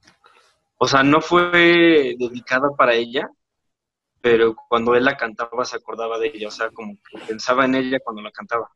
[0.79, 3.29] o sea, no fue dedicada para ella,
[4.21, 7.75] pero cuando él la cantaba se acordaba de ella, o sea, como que pensaba en
[7.75, 8.71] ella cuando la cantaba.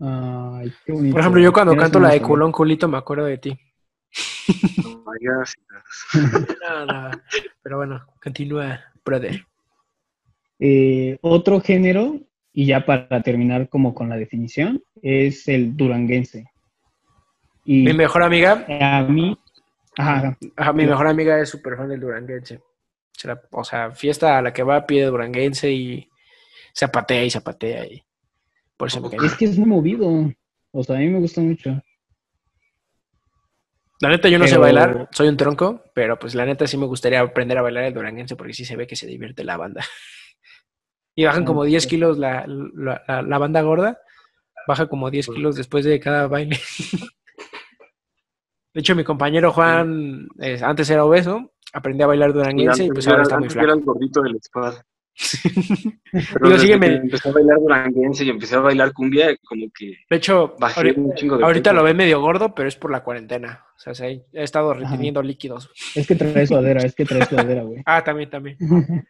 [0.00, 1.12] Ay, qué bonito.
[1.12, 3.58] Por ejemplo, yo cuando canto la de culón culito me acuerdo de ti.
[4.84, 5.02] No.
[6.60, 7.10] No, no.
[7.62, 9.46] Pero bueno, continúa, brother.
[10.58, 12.20] Eh, otro género,
[12.52, 16.50] y ya para terminar como con la definición, es el duranguense.
[17.64, 19.38] Y Mi mejor amiga, a mí,
[19.96, 22.60] ajá, ajá, mi mejor amiga es súper fan del duranguense.
[23.50, 26.08] O sea, fiesta a la que va pide duranguense y
[26.74, 28.02] zapatea y zapatea y
[28.76, 29.24] por eso me cae.
[29.26, 30.08] es que es muy movido.
[30.72, 31.80] O sea, a mí me gusta mucho.
[34.00, 36.86] La neta, yo no sé bailar, soy un tronco, pero pues la neta sí me
[36.86, 39.84] gustaría aprender a bailar el duranguense porque sí se ve que se divierte la banda.
[41.14, 41.90] Y bajan Ah, como 10 ok.
[41.90, 44.00] kilos la, la, la- la banda gorda,
[44.66, 46.58] baja como 10 kilos después de cada baile.
[48.74, 53.06] De hecho, mi compañero Juan eh, antes era obeso, aprendí a bailar duranguense y pues
[53.08, 54.74] ahora está muy antes era el gordito del squad.
[56.12, 56.86] Pero Digo, sígueme.
[56.96, 60.96] empecé a bailar duranguense y empecé a bailar cumbia, como que De hecho, bajé ahori-
[60.96, 63.64] un chingo de ahorita lo ve medio gordo, pero es por la cuarentena.
[63.76, 64.80] O sea, se- he estado Ajá.
[64.80, 65.70] reteniendo líquidos.
[65.94, 67.82] Es que trae sudadera, es que trae sudadera, güey.
[67.86, 68.56] Ah, también, también.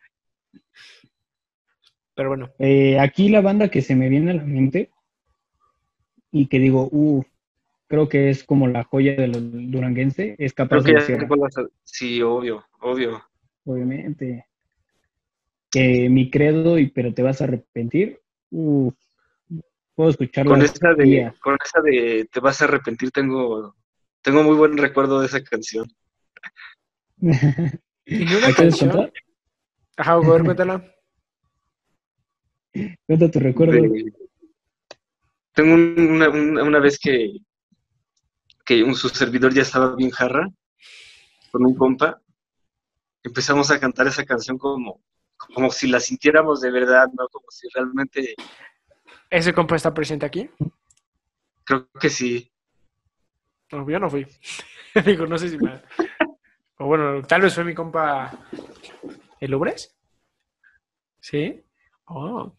[2.15, 4.91] Pero bueno, Eh, aquí la banda que se me viene a la mente
[6.31, 7.23] y que digo, uh,
[7.93, 12.65] creo que es como la joya del duranguense, es capaz Creo que de Sí, obvio,
[12.81, 13.23] obvio.
[13.67, 14.47] obviamente.
[15.75, 18.19] Mi credo, y pero te vas a arrepentir,
[18.51, 18.95] puedo
[20.09, 21.35] escucharla Con esa de, día.
[21.43, 23.77] con esa de te vas a arrepentir, tengo,
[24.23, 25.87] tengo muy buen recuerdo de esa canción.
[28.07, 28.91] ¿y una ¿Me quieres canción?
[28.91, 29.13] contar?
[29.99, 30.95] Ajá, a ver, cuéntala.
[33.07, 33.75] Cuenta tu recuerdo.
[33.75, 34.15] De-
[35.55, 37.33] tengo un- una, una, una vez que,
[38.73, 40.49] que un, su servidor ya estaba bien jarra,
[41.51, 42.21] con un compa,
[43.23, 45.03] empezamos a cantar esa canción como,
[45.37, 47.29] como si la sintiéramos de verdad, ¿no?
[47.29, 48.35] Como si realmente,
[49.29, 50.49] ¿Ese compa está presente aquí?
[51.65, 52.51] creo que sí.
[53.71, 54.27] No, yo no fui.
[55.07, 55.81] Digo, no sé si me...
[56.79, 58.31] O bueno, tal vez fue mi compa...
[59.41, 59.95] ¿El Ubres?
[61.21, 61.63] ¿Sí?
[62.07, 62.55] Oh.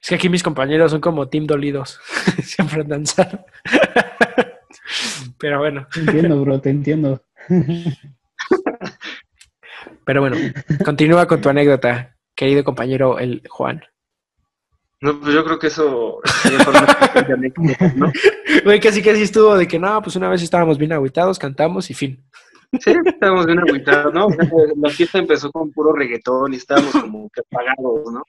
[0.00, 2.00] Es que aquí mis compañeros son como team dolidos.
[2.42, 3.46] Siempre danzar.
[5.38, 7.24] Pero bueno, Te entiendo, bro, te entiendo.
[10.04, 10.36] pero bueno.
[10.84, 13.82] Continúa con tu anécdota, querido compañero el Juan.
[15.02, 16.20] No, pues yo creo que eso
[17.96, 18.12] ¿no?
[18.64, 21.94] Güey, casi casi estuvo de que no, pues una vez estábamos bien agüitados, cantamos y
[21.94, 22.22] fin.
[22.78, 24.26] Sí, estábamos bien agüitados, ¿no?
[24.26, 28.22] O sea, pues, la fiesta empezó con puro reggaetón y estábamos como que apagados, ¿no?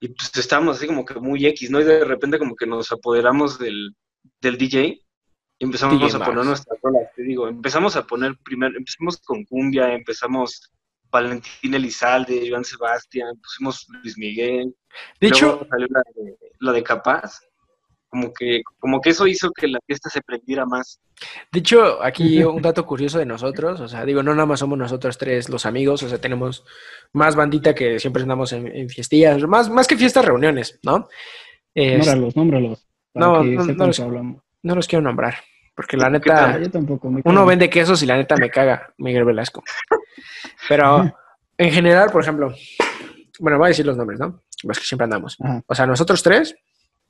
[0.00, 1.80] Y pues estábamos así como que muy X, ¿no?
[1.80, 3.94] Y de repente como que nos apoderamos del,
[4.40, 5.00] del DJ
[5.60, 9.92] empezamos DJ a poner nuestras rolas, te digo, empezamos a poner primero, empezamos con cumbia,
[9.94, 10.72] empezamos
[11.12, 14.74] Valentín Elizalde, Joan Sebastián, pusimos Luis Miguel,
[15.20, 17.40] De hecho, salió la de, la de Capaz,
[18.08, 21.00] como que, como que eso hizo que la fiesta se prendiera más.
[21.52, 24.78] De hecho, aquí un dato curioso de nosotros, o sea, digo, no nada más somos
[24.78, 26.64] nosotros tres los amigos, o sea, tenemos
[27.12, 31.08] más bandita que siempre andamos en, en fiestillas, más, más que fiestas, reuniones, ¿no?
[31.74, 32.86] Es- Nómbralos, nómbralos.
[33.12, 34.42] Para No, que no, no los- hablamos.
[34.62, 35.34] no los quiero nombrar,
[35.80, 37.10] porque la ¿Qué neta, Ah, yo tampoco.
[37.10, 39.64] me uno vende quesos y la neta me caga Miguel Velasco.
[40.68, 41.10] Pero
[41.56, 42.54] en general, por ejemplo,
[43.38, 44.42] bueno, voy a decir los nombres, ¿no?
[44.62, 45.38] Los que siempre andamos.
[45.42, 45.62] Ajá.
[45.66, 46.54] O sea, nosotros tres,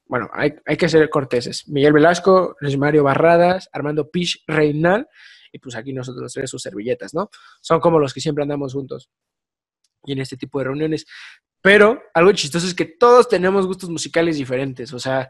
[0.06, 1.66] bueno, hay, hay que ser corteses.
[1.66, 5.08] Miguel Velasco, Luis Mario Barradas, Armando Pish Reinal,
[5.50, 7.28] y pues aquí nosotros tres sus servilletas, ¿no?
[7.60, 9.10] Son como los que siempre andamos juntos.
[10.04, 11.06] Y en este tipo de reuniones.
[11.60, 14.92] Pero algo chistoso es que todos tenemos gustos musicales diferentes.
[14.92, 15.28] O sea,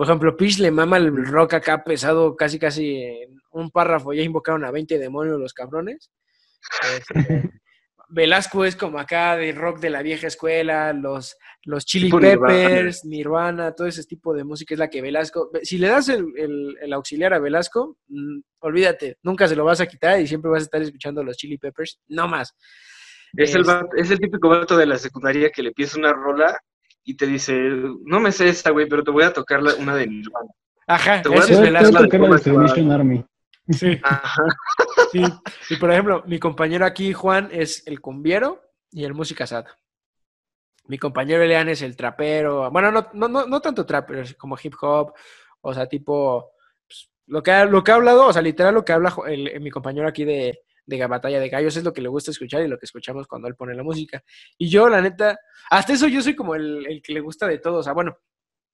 [0.00, 4.14] por ejemplo, Pish le mama el rock acá pesado, casi casi en un párrafo.
[4.14, 6.10] Ya invocaron a 20 demonios los cabrones.
[6.96, 7.50] Este,
[8.08, 12.46] Velasco es como acá de rock de la vieja escuela, los, los Chili Nirvana.
[12.46, 13.72] Peppers, Nirvana.
[13.74, 15.50] todo ese tipo de música es la que Velasco.
[15.62, 19.82] Si le das el, el- el auxiliar a Velasco, mm, olvídate, nunca se lo vas
[19.82, 22.56] a quitar y siempre vas a estar escuchando los Chili Peppers, no más.
[23.36, 26.14] Es el, Es- vato- es el típico vato de la secundaria que le pides una
[26.14, 26.58] rola
[27.04, 27.52] y te dice,
[28.04, 30.50] no me sé esta, güey, pero te voy a tocar la- una de Nirvana.
[30.86, 31.92] Ajá, Te voy a Velasco.
[31.92, 32.26] la que tocar la
[32.74, 33.24] de Army.
[33.68, 34.42] Sí, Ajá.
[35.12, 35.22] sí.
[35.70, 38.60] Y por ejemplo, mi compañero aquí, Juan, es el cumbiero
[38.90, 39.66] y el música sad.
[40.86, 42.68] Mi compañero Elian es el trapero.
[42.72, 45.12] Bueno, no, no, no, no tanto trapero, es como hip hop,
[45.60, 46.50] o sea, tipo.
[46.88, 49.46] pues, lo, que ha, lo que ha hablado, o sea, literal, lo que habla el-
[49.48, 52.62] el- mi compañero aquí de, de Batalla de Gallos es lo que le gusta escuchar
[52.62, 54.22] y lo que escuchamos cuando él pone la música.
[54.58, 55.38] Y yo, la neta,
[55.70, 58.18] hasta eso yo soy como el, el que le gusta de todo, o sea, bueno,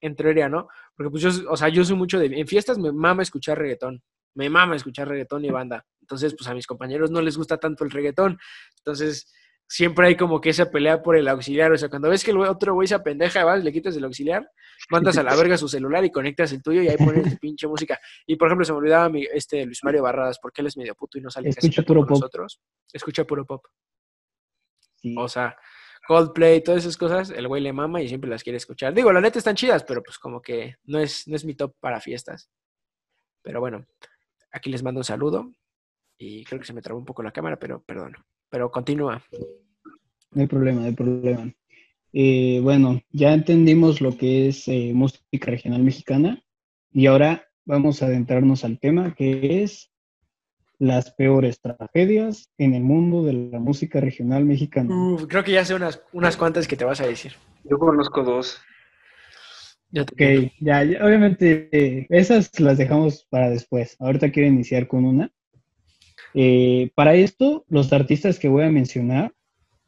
[0.01, 0.69] en teoría, ¿no?
[0.97, 2.27] Porque pues yo, o sea, yo soy mucho de...
[2.27, 4.03] En fiestas me mama escuchar reggaetón,
[4.35, 5.87] me mama escuchar reggaetón y banda.
[6.01, 8.39] Entonces, pues a mis compañeros no les gusta tanto el reggaetón.
[8.79, 9.33] Entonces,
[9.69, 11.73] siempre hay como que esa pelea por el auxiliar.
[11.73, 14.51] O sea, cuando ves que el otro güey se apendeja, vas, le quitas el auxiliar,
[14.91, 17.67] mandas a la verga su celular y conectas el tuyo y ahí pones tu pinche
[17.67, 17.99] música.
[18.27, 20.95] Y por ejemplo, se me olvidaba mi, este Luis Mario Barradas, porque él es medio
[20.95, 22.17] puto y no sale casi Escucha puro con pop.
[22.19, 22.61] nosotros.
[22.93, 23.65] Escucha puro pop.
[25.01, 25.15] Sí.
[25.19, 25.57] O sea,
[26.07, 28.95] Coldplay, todas esas cosas, el güey le mama y siempre las quiere escuchar.
[28.95, 31.75] Digo, la neta están chidas, pero pues como que no es, no es mi top
[31.81, 32.49] para fiestas.
[33.43, 33.85] Pero bueno,
[34.53, 35.53] aquí les mando un saludo.
[36.19, 38.15] Y creo que se me trabó un poco la cámara, pero perdón.
[38.51, 39.23] Pero continúa.
[40.33, 41.53] No hay problema, no hay problema.
[42.13, 46.43] Eh, bueno, ya entendimos lo que es eh, música regional mexicana
[46.93, 49.91] y ahora vamos a adentrarnos al tema que es
[50.79, 54.95] las peores tragedias en el mundo de la música regional mexicana.
[54.95, 57.33] Uf, creo que ya sé unas, unas cuantas que te vas a decir.
[57.65, 58.61] Yo conozco dos.
[59.91, 60.21] Yo Ok,
[60.61, 63.97] ya, ya, obviamente eh, esas las dejamos para después.
[64.01, 65.31] Ahorita quiero iniciar con una.
[66.39, 69.33] Eh, para esto, los artistas que voy a mencionar,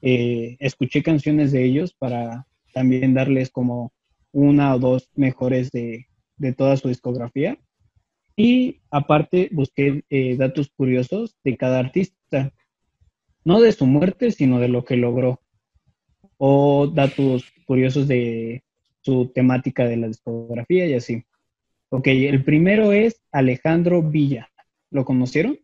[0.00, 3.92] eh, escuché canciones de ellos para también darles como
[4.32, 6.06] una o dos mejores de,
[6.38, 7.58] de toda su discografía.
[8.34, 12.54] Y aparte busqué eh, datos curiosos de cada artista,
[13.44, 15.42] no de su muerte, sino de lo que logró.
[16.38, 18.64] O datos curiosos de
[19.02, 21.24] su temática de la discografía y así.
[21.90, 24.50] Ok, el primero es Alejandro Villa.
[24.90, 25.58] ¿Lo conocieron?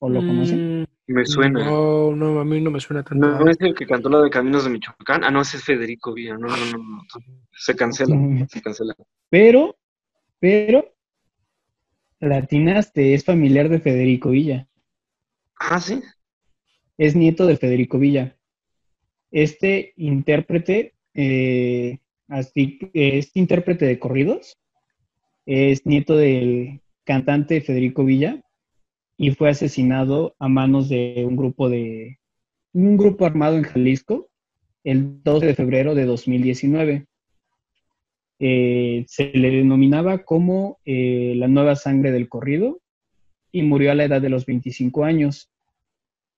[0.00, 0.82] ¿O lo conocen?
[0.82, 1.64] Mm, Me suena.
[1.64, 3.26] No, no, a mí no me suena tanto.
[3.26, 5.24] No, es el que cantó la de Caminos de Michoacán.
[5.24, 6.34] Ah, no, ese es Federico Villa.
[6.36, 7.02] No, no, no, no.
[7.52, 8.16] Se cancela,
[8.48, 8.94] se cancela.
[9.28, 9.76] Pero,
[10.38, 10.94] pero,
[12.20, 14.68] latinaste, es familiar de Federico Villa.
[15.56, 16.00] Ah, sí.
[16.96, 18.36] Es nieto de Federico Villa.
[19.30, 24.56] Este intérprete, eh, así, que es intérprete de corridos,
[25.44, 28.40] es nieto del cantante Federico Villa
[29.18, 32.20] y fue asesinado a manos de un grupo de
[32.72, 34.30] un grupo armado en Jalisco
[34.84, 37.06] el 12 de febrero de 2019.
[38.38, 42.80] Eh, se le denominaba como eh, la nueva sangre del corrido
[43.50, 45.50] y murió a la edad de los 25 años.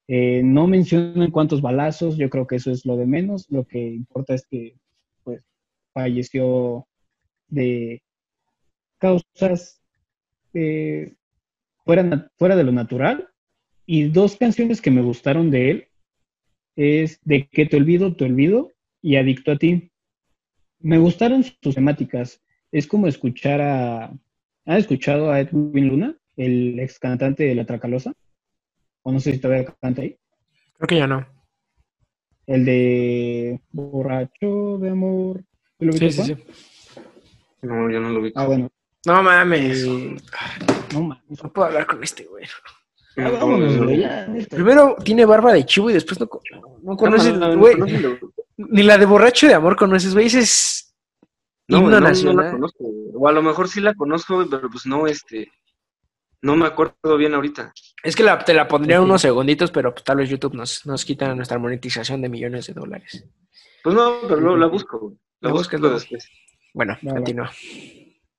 [0.09, 3.47] Eh, no mencionan cuántos balazos, yo creo que eso es lo de menos.
[3.51, 4.75] Lo que importa es que
[5.23, 5.45] pues,
[5.93, 6.87] falleció
[7.49, 8.03] de
[8.99, 9.83] causas
[10.55, 11.15] eh,
[12.37, 13.29] fuera, de lo natural.
[13.87, 15.87] Y dos canciones que me gustaron de él
[16.77, 18.73] es De que te olvido, te olvido
[19.03, 19.91] y Adicto a ti.
[20.79, 22.41] Me gustaron sus temáticas.
[22.73, 24.13] Es como escuchar a...
[24.67, 28.13] ¿Han escuchado a Edwin Luna, el ex cantante de La Tracalosa?
[29.03, 30.17] O no sé si todavía canta ahí.
[30.77, 31.27] Creo que ya no.
[32.47, 35.45] El de Borracho de Amor.
[35.79, 36.37] ¿Sí lo Sí, sí, sí.
[37.63, 38.33] No, yo no lo vi.
[38.35, 38.71] Ah, bueno.
[39.07, 39.85] No mames.
[39.85, 40.17] Eh,
[40.93, 41.43] no mames.
[41.43, 42.45] No puedo hablar con este güey.
[43.17, 44.03] Ah, vámonos, güey, no.
[44.03, 44.57] ya, neta.
[44.57, 46.29] Primero tiene barba de chivo y después no,
[46.83, 47.77] no conoces, No, no, no, güey.
[47.77, 48.19] no, no, no.
[48.57, 50.27] Ni la de borracho de amor conoces, güey.
[50.27, 50.95] Ese es
[51.69, 52.53] No, himno no, no la nacional.
[52.53, 52.85] conozco.
[53.15, 55.51] O a lo mejor sí la conozco, güey, pero pues no, este,
[56.43, 57.73] no me acuerdo bien ahorita.
[58.03, 61.05] Es que la- te la pondría unos segunditos, pero pues, tal vez YouTube nos, nos
[61.05, 63.27] quita nuestra monetización de millones de dólares.
[63.83, 65.15] Pues no, pero lo- la busco, güey.
[65.41, 65.95] La La busco buscas luego.
[65.97, 66.29] después.
[66.75, 67.51] Bueno, continúa.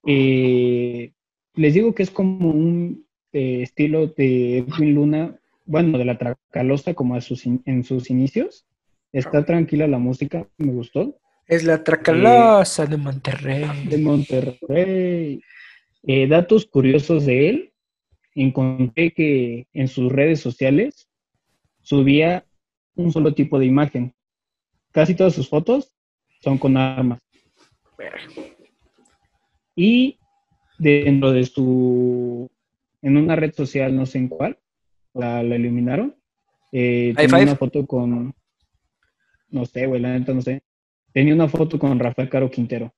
[0.06, 1.12] Eh,
[1.56, 5.36] les digo que es como un eh, estilo de Edwin Luna,
[5.66, 8.66] bueno, de la Tracalosa como a sus in- en sus inicios.
[9.12, 11.18] Está tranquila la música, me gustó.
[11.48, 13.66] Es la Tracalosa de Monterrey.
[13.88, 15.42] De Monterrey.
[16.04, 17.74] Eh, datos curiosos de él.
[18.34, 21.10] Encontré que en sus redes sociales
[21.82, 22.46] subía
[22.96, 24.14] un solo tipo de imagen.
[24.92, 25.92] Casi todas sus fotos
[26.42, 27.20] son con armas.
[29.76, 30.18] Y
[30.82, 32.50] dentro de su,
[33.04, 34.58] en una red social, no sé en cuál,
[35.14, 36.16] la, la eliminaron.
[36.72, 37.44] Eh, tenía five.
[37.44, 38.34] una foto con,
[39.50, 40.64] no sé, güey, la neta no sé.
[41.14, 42.94] Tenía una foto con Rafael Caro Quintero,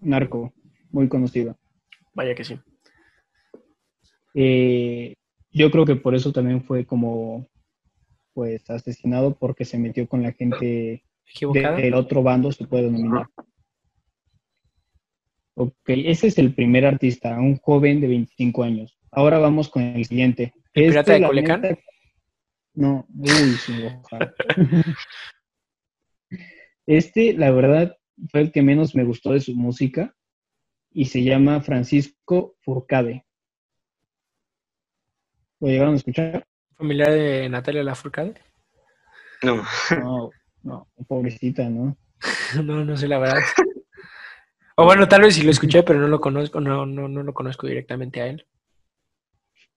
[0.00, 0.52] narco,
[0.90, 1.58] muy conocido.
[2.14, 2.60] Vaya que sí.
[4.34, 5.14] Eh,
[5.50, 7.48] yo creo que por eso también fue como,
[8.34, 11.02] pues, asesinado porque se metió con la gente
[11.52, 13.26] del otro bando, se puede denominar.
[15.56, 18.98] Ok, ese es el primer artista, un joven de 25 años.
[19.12, 20.52] Ahora vamos con el siguiente.
[20.72, 21.60] ¿El pirata de la Culiacán?
[21.62, 21.80] neta-
[22.74, 23.28] No, uy,
[23.64, 23.72] sí.
[26.86, 27.96] Este, la verdad,
[28.30, 30.14] fue el que menos me gustó de su música
[30.92, 33.24] y se llama Francisco Furcade.
[35.60, 36.46] ¿Lo llegaron a escuchar?
[36.76, 38.34] ¿Familiar de Natalia Lafourcade?
[39.42, 39.62] No.
[39.98, 40.30] No,
[40.62, 41.96] no, pobrecita, ¿no?
[42.62, 43.40] no, no sé la verdad.
[44.76, 47.32] O bueno, tal vez sí lo escuché, pero no lo conozco, no, no, no lo
[47.32, 48.46] conozco directamente a él.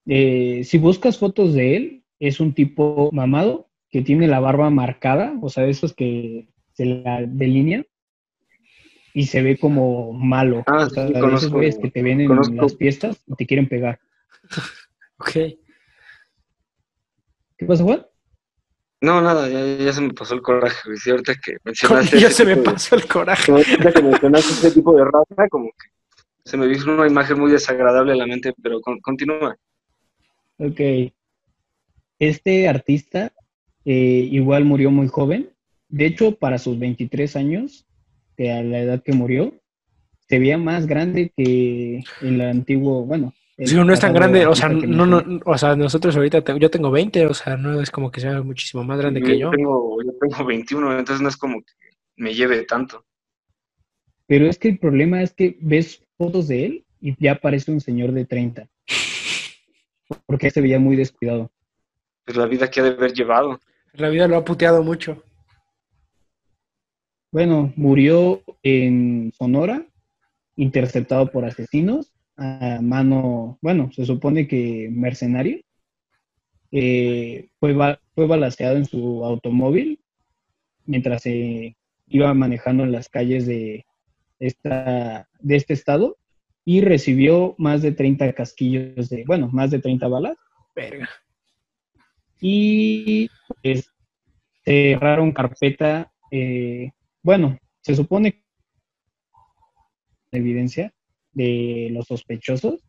[0.07, 5.33] Eh, si buscas fotos de él, es un tipo mamado que tiene la barba marcada,
[5.41, 7.86] o sea, de esos que se la delinean
[9.13, 10.63] y se ve como malo.
[10.67, 12.55] Ah, o sea, sí, conozco- güeyes que te ven en conozco.
[12.55, 13.99] las fiestas y te quieren pegar.
[15.19, 15.31] Ok.
[17.57, 18.05] ¿Qué pasa, Juan?
[19.01, 20.97] No, nada, ya, ya se me pasó el coraje, güey.
[20.97, 22.19] Sí, ahorita que mencionaste.
[22.19, 23.51] ya se me de- pasó el coraje.
[23.51, 25.88] ahorita que mencionaste ese tipo de raza, como que
[26.45, 29.55] se me vino una imagen muy desagradable a la mente, pero con- continúa.
[30.57, 30.79] Ok.
[32.19, 33.31] Este artista
[33.86, 35.49] eh, igual murió muy joven.
[35.89, 37.86] De hecho, para sus 23 años,
[38.38, 39.53] de a la edad que murió,
[40.27, 43.33] se veía más grande que el antiguo, bueno.
[43.60, 46.70] Sí, no es tan grande, o sea, no, no, o sea, nosotros ahorita, te- yo
[46.70, 49.50] tengo 20, o sea, no es como que sea muchísimo más grande que yo.
[49.50, 51.74] Tengo, yo tengo 21, entonces no es como que
[52.17, 53.04] me lleve tanto.
[54.28, 57.82] Pero es que el problema es que ves fotos de él y ya parece un
[57.82, 58.67] señor de 30.
[60.28, 61.52] Porque se veía muy descuidado.
[62.26, 63.60] Pues la vida que ha de haber llevado.
[63.93, 65.24] La vida lo ha puteado mucho.
[67.32, 69.86] Bueno, murió en Sonora,
[70.56, 75.60] interceptado por asesinos a mano, bueno, se supone que mercenario.
[76.71, 77.76] Eh, fue,
[78.13, 80.02] fue balaceado en su automóvil
[80.86, 83.86] mientras se iba manejando en las calles de,
[84.39, 86.17] esta, de este estado
[86.65, 90.38] y recibió más de 30 casquillos de, bueno, más de 30 balas
[90.76, 91.10] Verga.
[92.41, 93.30] y
[93.63, 93.89] pues,
[94.65, 96.12] cerraron carpeta.
[96.32, 96.91] eh,
[97.23, 98.43] bueno, se supone que
[100.32, 100.93] evidencia
[101.38, 102.84] de los sospechosos,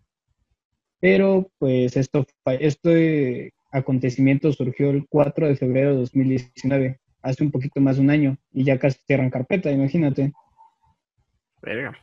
[1.00, 7.80] pero pues esto, este acontecimiento surgió el 4 de febrero de 2019, hace un poquito
[7.80, 10.32] más de un año, y ya casi cierran carpeta, imagínate.
[11.60, 11.96] Verga.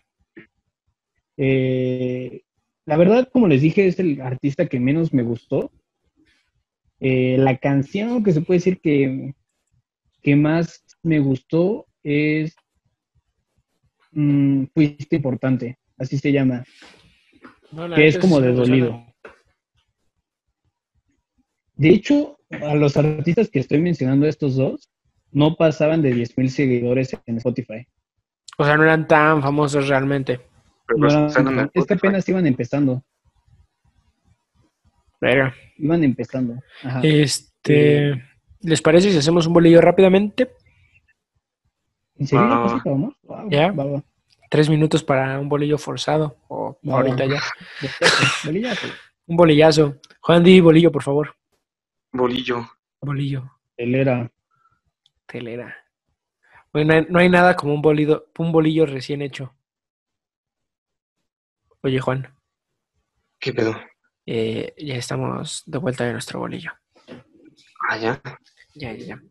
[1.38, 2.44] Eh,
[2.86, 5.72] la verdad, como les dije, es el artista que menos me gustó.
[7.00, 9.34] Eh, la canción que se puede decir que,
[10.22, 12.56] que más me gustó es
[14.12, 16.64] mm, Fuiste Importante, así se llama,
[17.72, 19.06] No, que es como de dolido.
[21.76, 24.90] De hecho, a los artistas que estoy mencionando, estos dos,
[25.32, 27.86] no pasaban de 10.000 seguidores en Spotify.
[28.58, 30.40] O sea, no eran tan famosos realmente.
[30.88, 33.04] Pero No eran- es que apenas iban empezando,
[35.20, 35.54] Verga.
[35.78, 36.62] iban empezando.
[36.84, 37.02] Ajá.
[37.04, 38.24] Este,
[38.62, 40.52] ¿les parece si hacemos un bolillo rápidamente?
[42.18, 42.46] ¿En serio?
[42.48, 42.82] Ah.
[43.24, 43.72] Wow, Ya.
[43.72, 44.04] va, va.
[44.56, 46.38] Tres minutos para un bolillo forzado.
[46.48, 47.42] O ahorita ya.
[48.46, 48.88] Bolillazo.
[49.28, 49.96] Un bolillazo.
[50.22, 51.36] Juan Di, bolillo, por favor.
[52.14, 52.66] Bolillo.
[53.02, 53.52] Bolillo.
[53.76, 54.32] Él era.
[55.26, 55.76] Telera.
[56.72, 59.54] Bueno, no hay, no hay nada como un bolillo, un bolillo recién hecho.
[61.82, 62.34] Oye, Juan,
[63.38, 63.76] ¿Qué pedo?
[64.26, 66.72] eh, ya estamos de vuelta de nuestro bolillo.
[67.90, 68.22] Ah, ya.
[68.76, 69.22] Ya, ya, ya.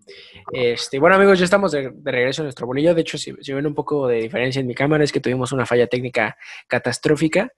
[0.53, 2.95] Este, bueno, amigos, ya estamos de, de regreso a nuestro bolillo.
[2.95, 5.53] De hecho, si, si ven un poco de diferencia en mi cámara, es que tuvimos
[5.53, 7.53] una falla técnica catastrófica.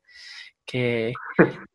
[0.64, 1.14] Que,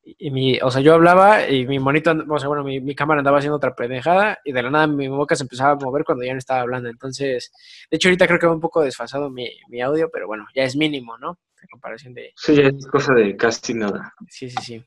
[0.04, 3.20] y mi, o sea, yo hablaba y mi monito, o sea, bueno, mi, mi cámara
[3.20, 6.26] andaba haciendo otra pendejada y de la nada mi boca se empezaba a mover cuando
[6.26, 6.90] ya no estaba hablando.
[6.90, 7.54] Entonces,
[7.90, 10.64] de hecho, ahorita creo que va un poco desfasado mi, mi audio, pero bueno, ya
[10.64, 11.40] es mínimo, ¿no?
[11.62, 14.14] En comparación de, Sí, ya es cosa de casi nada.
[14.28, 14.84] Sí, sí, sí.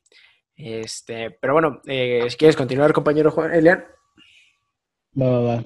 [0.54, 3.87] Este, pero bueno, eh, si quieres continuar, compañero Juan Elian.
[5.20, 5.64] Va.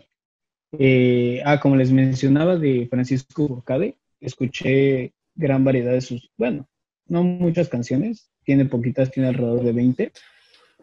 [0.79, 6.69] Eh, ah, como les mencionaba de Francisco Burcade, escuché gran variedad de sus, bueno,
[7.07, 10.13] no muchas canciones, tiene poquitas, tiene alrededor de 20.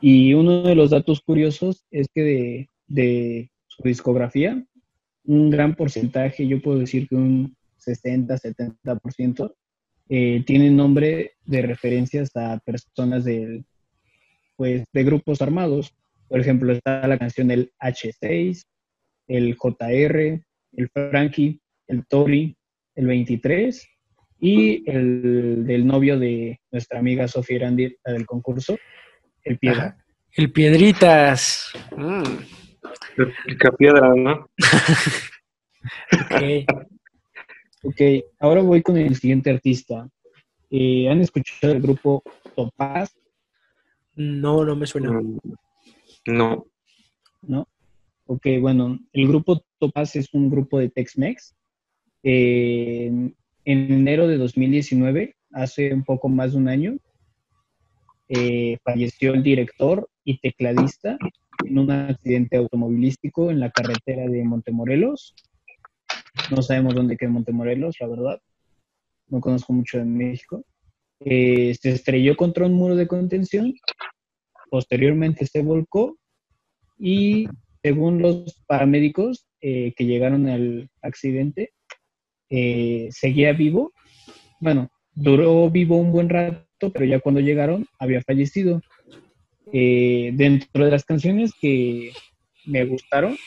[0.02, 4.66] Y uno de los datos curiosos es que de, de su discografía,
[5.26, 9.54] un gran porcentaje, yo puedo decir que un 60, 70%,
[10.10, 13.66] eh, tiene nombre de referencias a personas del,
[14.56, 15.94] pues, de grupos armados.
[16.28, 18.64] Por ejemplo, está la canción del H6,
[19.28, 22.56] el JR, el Frankie, el Tori,
[22.96, 23.88] el 23
[24.40, 28.78] y el del novio de nuestra amiga Sofía Erandi, la del concurso,
[29.44, 29.84] el Piedra.
[29.84, 30.06] Ajá.
[30.34, 31.72] El Piedritas.
[31.96, 32.24] Mm,
[33.46, 34.50] Pica piedra, ¿no?
[36.12, 36.66] ok.
[37.84, 38.02] Ok,
[38.40, 40.10] ahora voy con el siguiente artista.
[40.70, 42.24] Eh, ¿Han escuchado el grupo
[42.56, 43.16] Topaz?
[44.16, 45.22] No, no me suena.
[46.26, 46.66] No.
[47.42, 47.68] ¿No?
[48.26, 51.56] Ok, bueno, el grupo Topaz es un grupo de Tex-Mex.
[52.24, 53.06] Eh,
[53.66, 56.98] en enero de 2019, hace un poco más de un año,
[58.28, 61.18] eh, falleció el director y tecladista
[61.64, 65.36] en un accidente automovilístico en la carretera de Montemorelos.
[66.50, 68.42] No sabemos dónde queda Montemorelos, la verdad.
[69.28, 70.64] No conozco mucho de México.
[71.20, 73.74] Eh, se estrelló contra un muro de contención.
[74.70, 76.18] Posteriormente se volcó
[76.98, 77.48] y
[77.84, 81.72] según los paramédicos eh, que llegaron al accidente,
[82.50, 83.94] eh, seguía vivo.
[84.60, 88.82] Bueno, duró vivo un buen rato, pero ya cuando llegaron había fallecido.
[89.72, 92.12] Eh, dentro de las canciones que
[92.66, 93.38] me gustaron,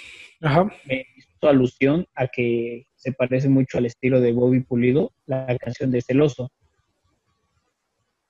[0.40, 0.72] Ajá.
[0.84, 5.90] me hizo alusión a que se parece mucho al estilo de Bobby Pulido, la canción
[5.90, 6.50] de Celoso.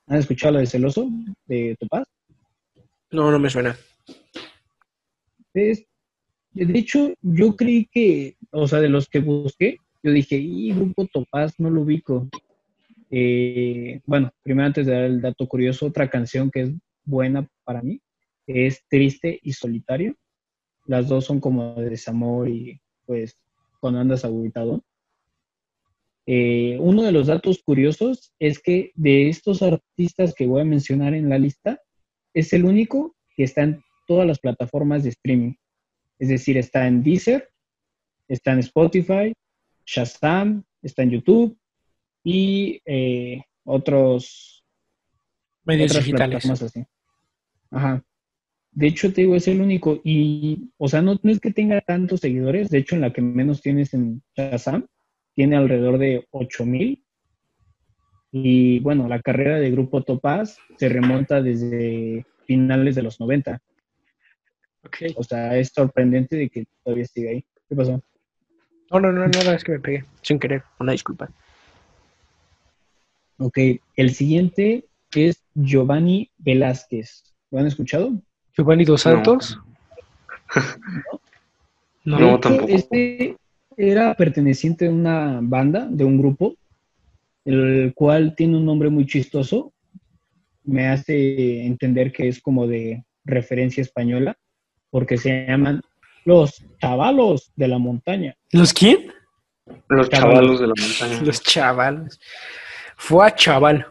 [0.07, 1.09] ¿Han escuchado la de Celoso
[1.47, 2.07] de Topaz?
[3.11, 3.77] No, no me suena.
[5.55, 5.87] De
[6.55, 11.55] hecho, yo creí que, o sea, de los que busqué, yo dije, y Grupo Topaz
[11.59, 12.29] no lo ubico.
[13.11, 16.71] Eh, bueno, primero antes de dar el dato curioso, otra canción que es
[17.05, 18.01] buena para mí
[18.47, 20.17] es Triste y Solitario.
[20.87, 23.37] Las dos son como de desamor y pues
[23.81, 24.83] cuando andas agüitado.
[26.27, 31.15] Eh, uno de los datos curiosos es que de estos artistas que voy a mencionar
[31.15, 31.81] en la lista,
[32.35, 35.55] es el único que está en todas las plataformas de streaming.
[36.19, 37.49] Es decir, está en Deezer,
[38.27, 39.33] está en Spotify,
[39.87, 41.57] Shazam, está en YouTube
[42.25, 44.65] y eh, otros
[45.65, 46.45] medios digitales.
[46.51, 46.85] Así.
[47.71, 48.05] Ajá.
[48.73, 50.01] De hecho, te digo, es el único.
[50.05, 52.71] Y, o sea, no, no es que tenga tantos seguidores.
[52.71, 54.87] De hecho, en la que menos tienes en Shazam,
[55.35, 57.05] tiene alrededor de 8000.
[58.31, 63.61] Y bueno, la carrera de Grupo Topaz se remonta desde finales de los 90.
[64.87, 65.15] Okay.
[65.17, 67.45] O sea, es sorprendente de que todavía siga ahí.
[67.69, 68.03] ¿Qué pasó?
[68.91, 70.05] No, no, no, no, es que me pegué.
[70.23, 71.31] Sin querer, una disculpa.
[73.39, 73.59] Ok,
[73.97, 77.23] el siguiente es Giovanni Velázquez.
[77.51, 78.13] ¿Lo han escuchado?
[78.57, 79.59] Giovanni Dos Santos.
[82.05, 82.69] No, no, tampoco.
[82.69, 83.37] Este
[83.77, 86.57] era perteneciente a una banda, de un grupo,
[87.49, 89.73] el cual tiene un nombre muy chistoso.
[90.65, 94.37] Me hace entender que es como de referencia española,
[94.91, 95.81] porque se llaman
[96.27, 98.37] los chavalos de la montaña.
[98.53, 99.13] ¿Los quién?
[99.89, 101.23] Los chavalos de la montaña.
[101.25, 102.21] Los chavalos.
[102.97, 103.87] Fue a chaval.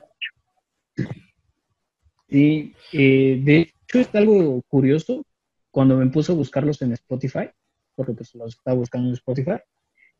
[2.29, 5.25] Sí, eh, de hecho es algo curioso.
[5.71, 7.49] Cuando me puse a buscarlos en Spotify,
[7.95, 9.57] porque pues los estaba buscando en Spotify,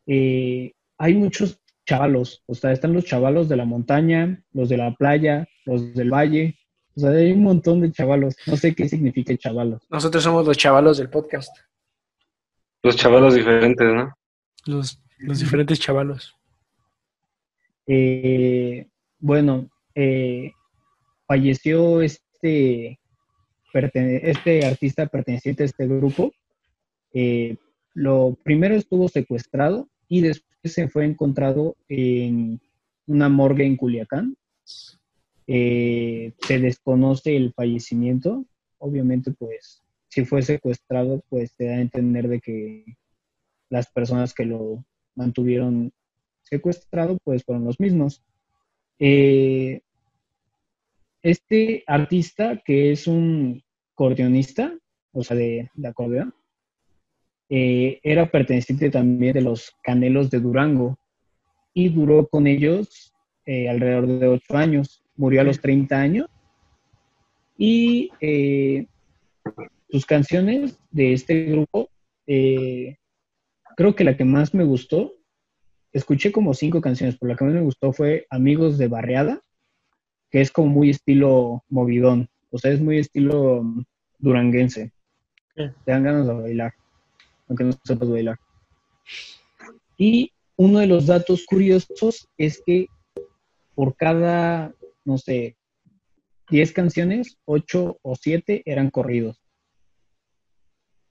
[0.06, 2.42] eh, hay muchos chavalos.
[2.46, 6.58] O sea, están los chavalos de la montaña, los de la playa, los del valle.
[6.94, 8.36] O sea, hay un montón de chavalos.
[8.46, 9.82] No sé qué significa chavalos.
[9.88, 11.50] Nosotros somos los chavalos del podcast.
[12.82, 14.12] Los chavalos diferentes, ¿no?
[14.66, 16.36] Los, los diferentes chavalos.
[17.86, 18.86] Eh,
[19.18, 20.52] bueno, eh,
[21.26, 23.00] falleció este,
[23.72, 26.32] este artista perteneciente a este grupo.
[27.14, 27.56] Eh,
[27.94, 32.60] lo primero estuvo secuestrado y después se fue encontrado en
[33.06, 34.36] una morgue en Culiacán.
[35.46, 38.44] se desconoce el fallecimiento.
[38.78, 42.84] Obviamente, pues, si fue secuestrado, pues te da a entender de que
[43.70, 45.92] las personas que lo mantuvieron
[46.42, 48.22] secuestrado, pues fueron los mismos.
[48.98, 49.82] Eh,
[51.22, 53.62] este artista, que es un
[53.94, 54.76] cordeonista,
[55.12, 56.34] o sea, de, acordeón,
[57.48, 60.98] eh, era perteneciente también de los Canelos de Durango
[61.74, 63.12] y duró con ellos
[63.46, 65.02] eh, alrededor de ocho años.
[65.16, 66.28] Murió a los 30 años
[67.56, 68.10] y
[69.88, 71.90] sus canciones de este grupo,
[72.24, 75.18] creo que la que más me gustó
[75.92, 79.42] escuché como cinco canciones, pero la que más me gustó fue Amigos de Barreada,
[80.30, 83.64] que es como muy estilo movidón, o sea, es muy estilo
[84.18, 84.92] duranguense.
[85.54, 86.74] Te dan ganas de bailar,
[87.48, 88.38] aunque no sepas bailar.
[89.96, 92.86] Y uno de los datos curiosos es que
[93.74, 94.74] por cada,
[95.04, 95.56] no sé,
[96.50, 99.40] 10 canciones, 8 o 7 eran corridos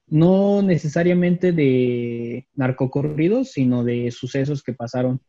[0.08, 5.20] no necesariamente de narcocorridos, sino de sucesos que pasaron.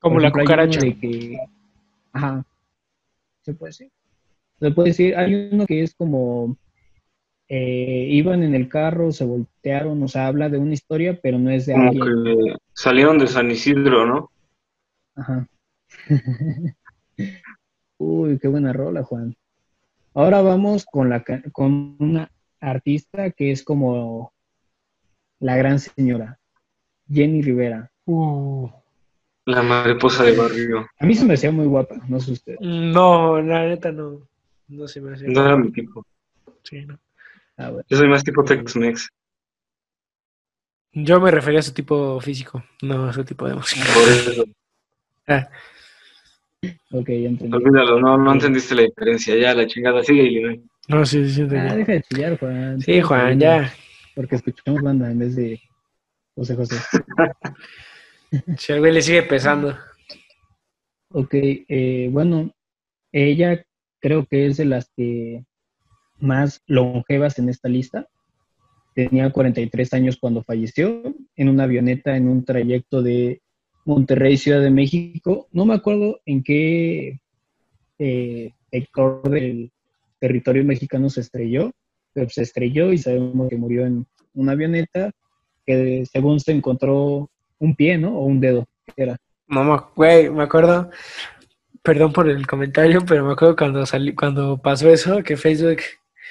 [0.00, 0.80] Como la cucaracha.
[0.80, 1.38] que,
[2.12, 2.44] ajá,
[3.42, 3.90] se puede decir.
[4.58, 6.56] Se puede decir, hay uno que es como,
[7.48, 11.50] eh, iban en el carro, se voltearon, o sea, habla de una historia, pero no
[11.50, 14.30] es de como Que salieron de San Isidro, ¿no?
[15.14, 15.46] Ajá.
[17.98, 19.36] Uy, qué buena rola, Juan.
[20.12, 22.30] Ahora vamos con, la, con una
[22.60, 24.32] artista que es como
[25.38, 26.38] la gran señora,
[27.08, 27.90] Jenny Rivera.
[28.06, 28.68] Uh.
[29.44, 30.88] La mariposa de barrio.
[30.98, 32.56] A mí se me hacía muy guapa, no sé usted.
[32.60, 34.26] No, la neta no.
[34.66, 35.28] No se me hacía.
[35.28, 36.04] No era mi tipo.
[36.64, 36.98] Sí, no.
[37.58, 39.08] Ah, Yo soy más tipo Tex-Mex.
[40.92, 43.84] Yo me refería a su tipo físico, no a su tipo de música.
[43.92, 44.44] Por eso.
[45.28, 45.48] Ah.
[46.92, 47.56] Ok, ya entendí.
[47.56, 49.34] Olvídalo, no, no entendiste la diferencia.
[49.36, 51.42] Ya, la chingada, sigue y no, sí, sí.
[51.42, 52.80] Ah, deja de chillar, Juan.
[52.80, 53.72] Sí, Juan, ya.
[54.14, 55.60] Porque escuchamos banda en vez de
[56.36, 56.76] José José.
[58.58, 59.76] si al güey le sigue pesando.
[61.10, 62.54] Ok, eh, bueno,
[63.10, 63.64] ella
[64.00, 65.44] creo que es de las que
[66.18, 68.08] más longevas en esta lista.
[68.94, 71.02] Tenía 43 años cuando falleció
[71.36, 73.42] en una avioneta en un trayecto de
[73.84, 75.48] Monterrey, Ciudad de México.
[75.52, 77.20] No me acuerdo en qué
[77.98, 79.70] eh, sector del,
[80.18, 81.72] territorio mexicano se estrelló,
[82.12, 85.10] pero se estrelló y sabemos que murió en una avioneta
[85.64, 88.18] que según se encontró un pie, ¿no?
[88.18, 89.16] O un dedo, ¿qué era?
[89.48, 90.90] No, güey, me acuerdo.
[91.82, 95.78] perdón por el comentario, pero me acuerdo cuando salí, cuando pasó eso, que Facebook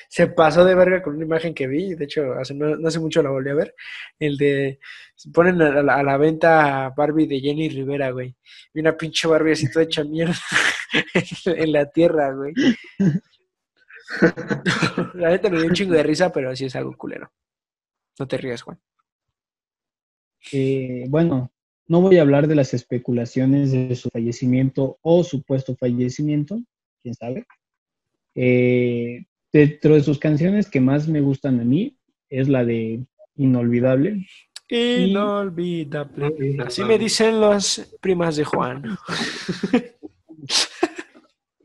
[0.09, 3.21] se pasó de verga con una imagen que vi, de hecho, hace, no, hace mucho
[3.21, 3.75] la volví a ver,
[4.19, 4.79] el de,
[5.33, 8.35] ponen a la, a la venta Barbie de Jenny Rivera, güey,
[8.73, 10.35] y una pinche Barbie así toda hecha mierda
[11.45, 12.53] en la tierra, güey.
[15.15, 17.31] la neta me dio un chingo de risa, pero sí es algo culero.
[18.19, 18.79] No te rías, Juan.
[20.51, 21.51] Eh, bueno,
[21.87, 26.59] no voy a hablar de las especulaciones de su fallecimiento o supuesto fallecimiento,
[27.01, 27.45] quién sabe.
[28.35, 29.25] Eh,
[29.55, 31.97] dentro de sus canciones que más me gustan a mí
[32.29, 33.05] es la de
[33.37, 34.27] Inolvidable.
[34.67, 36.57] Inolvidable.
[36.65, 38.83] Así me dicen las primas de Juan.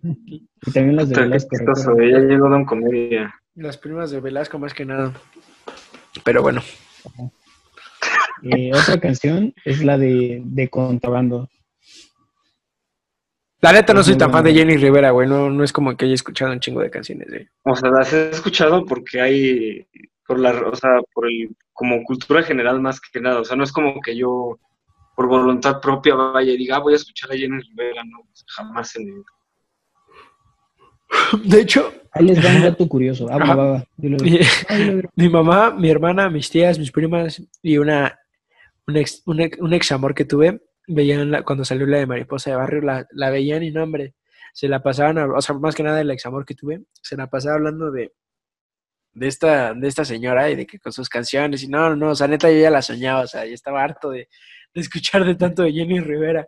[0.03, 1.57] Y también las de qué Velasco.
[1.99, 3.35] ya llegó Comedia.
[3.55, 5.13] Las primas de Velasco más que nada.
[6.25, 6.63] Pero bueno.
[8.43, 11.51] Eh, otra canción es la de, de Contrabando.
[13.61, 14.55] La neta no soy tan fan de.
[14.55, 15.29] Jenny Rivera, güey.
[15.29, 18.13] No, no es como que haya escuchado un chingo de canciones de O sea, las
[18.13, 19.87] he escuchado porque hay,
[20.27, 23.41] por la, o sea, por el, como cultura general más que nada.
[23.41, 24.59] O sea, no es como que yo,
[25.15, 28.97] por voluntad propia, vaya y diga, ah, voy a escuchar a Jenny Rivera, no, jamás
[28.97, 29.23] en mi
[31.45, 33.29] De hecho, Ahí les va un dato curioso.
[33.31, 33.85] Ah, va, va, va.
[33.97, 35.09] Dilo, mi, dilo.
[35.17, 38.19] Mi mamá, mi hermana, mis tías, mis primas y una
[38.87, 40.61] un ex, un ex, un ex amor que tuve,
[40.95, 44.15] veían la- cuando salió la de Mariposa de Barrio, la, la veían y no, hombre,
[44.53, 47.29] se la pasaban, o sea, más que nada el ex amor que tuve, se la
[47.29, 48.13] pasaba hablando de,
[49.13, 52.11] de esta, de esta señora y de que con sus canciones, y no, no, no,
[52.11, 54.29] o sea, neta yo ya la soñaba, o sea, ya estaba harto de,
[54.75, 56.47] de escuchar de tanto de Jenny Rivera.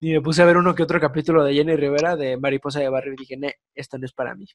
[0.00, 2.88] Y me puse a ver uno que otro capítulo de Jenny Rivera de Mariposa de
[2.88, 4.46] Barrio y dije, "Ne, esto no es para mí.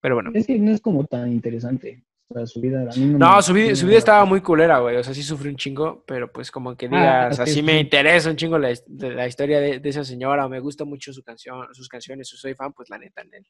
[0.00, 0.30] Pero bueno.
[0.34, 2.02] Es que no es como tan interesante.
[2.32, 2.82] Sea, su vida.
[2.82, 4.96] A mí no, No, me- su vida, su vida da- estaba muy culera, güey.
[4.96, 7.78] O sea, sí sufrí un chingo, pero pues como que Ah, digas, así me sí.
[7.80, 11.22] interesa un chingo la, la historia de, de esa señora, o me gusta mucho su
[11.22, 13.46] canción, sus canciones, o soy fan, pues la neta, él.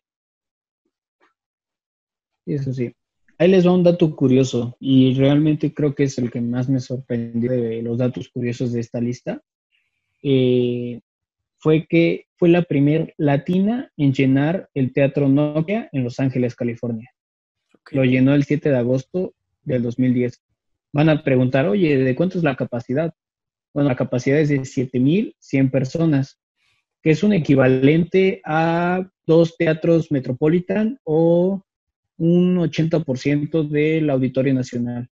[2.47, 2.93] Eso sí.
[3.39, 6.80] Ahí les va un dato curioso y realmente creo que es el que más me
[6.80, 9.41] sorprendió de los datos curiosos de esta lista.
[10.22, 11.01] Eh,
[11.59, 17.11] fue que fue la primer latina en llenar el Teatro Nokia en Los Ángeles, California.
[17.91, 20.41] Lo llenó el 7 de agosto del 2010.
[20.93, 23.14] Van a preguntar, oye, ¿de cuánto es la capacidad?
[23.74, 26.39] Bueno, la capacidad es de 7.100 personas,
[27.03, 31.62] que es un equivalente a dos teatros Metropolitan o
[32.18, 35.09] un 80% del Auditorio Nacional.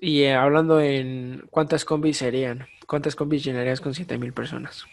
[0.00, 4.84] Y eh, hablando en cuántas combis serían, cuántas combis llenarías con 7000 personas.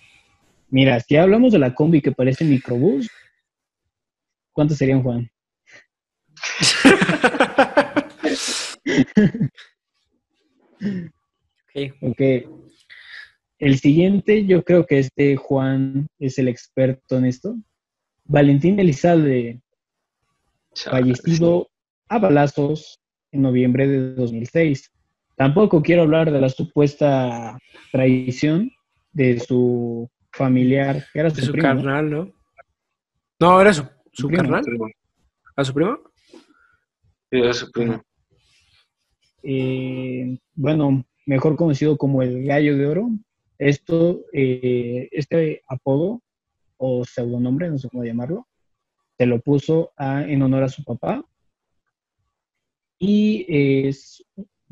[0.69, 3.09] Mira, si hablamos de la combi que parece microbús,
[4.51, 5.29] ¿cuántos serían, Juan?
[10.79, 11.93] Ok.
[12.01, 12.21] Ok.
[13.59, 17.55] El siguiente, yo creo que este Juan es el experto en esto.
[18.25, 19.61] Valentín Elizalde,
[20.75, 21.69] fallecido
[22.07, 22.99] a balazos
[23.31, 24.91] en noviembre de 2006.
[25.35, 27.57] Tampoco quiero hablar de la supuesta
[27.91, 28.71] traición
[29.11, 32.31] de su familiar, que era su, De su carnal, ¿no?
[33.39, 34.63] No, era su, su Su carnal.
[35.55, 35.99] ¿A su primo?
[37.29, 38.01] Sí, era su primo.
[39.43, 43.09] Eh, bueno, mejor conocido como el Gallo de Oro.
[43.57, 46.21] Esto, eh, este apodo
[46.77, 48.47] o pseudonombre, no sé cómo llamarlo,
[49.17, 51.23] se lo puso a- en honor a su papá.
[52.99, 54.23] Y es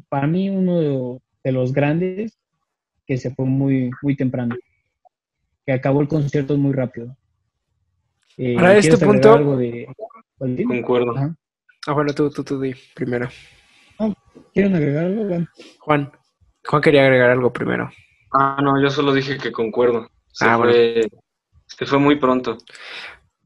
[0.09, 2.37] para mí uno de, de los grandes
[3.05, 4.55] que se fue muy, muy temprano,
[5.65, 7.15] que acabó el concierto muy rápido.
[8.37, 9.87] Eh, Para ¿quieres este punto- algo de?
[10.67, 11.15] Concuerdo.
[11.15, 11.35] Ajá.
[11.87, 13.29] Ah, bueno, tú, tú, tú di primero.
[14.53, 15.25] ¿Quieren agregar algo?
[15.25, 15.47] Bueno.
[15.79, 16.11] Juan.
[16.65, 17.89] Juan quería agregar algo primero.
[18.33, 20.09] Ah, no, yo solo dije que concuerdo.
[20.31, 20.73] Se, Ah, bueno.
[21.67, 22.57] se fue muy pronto.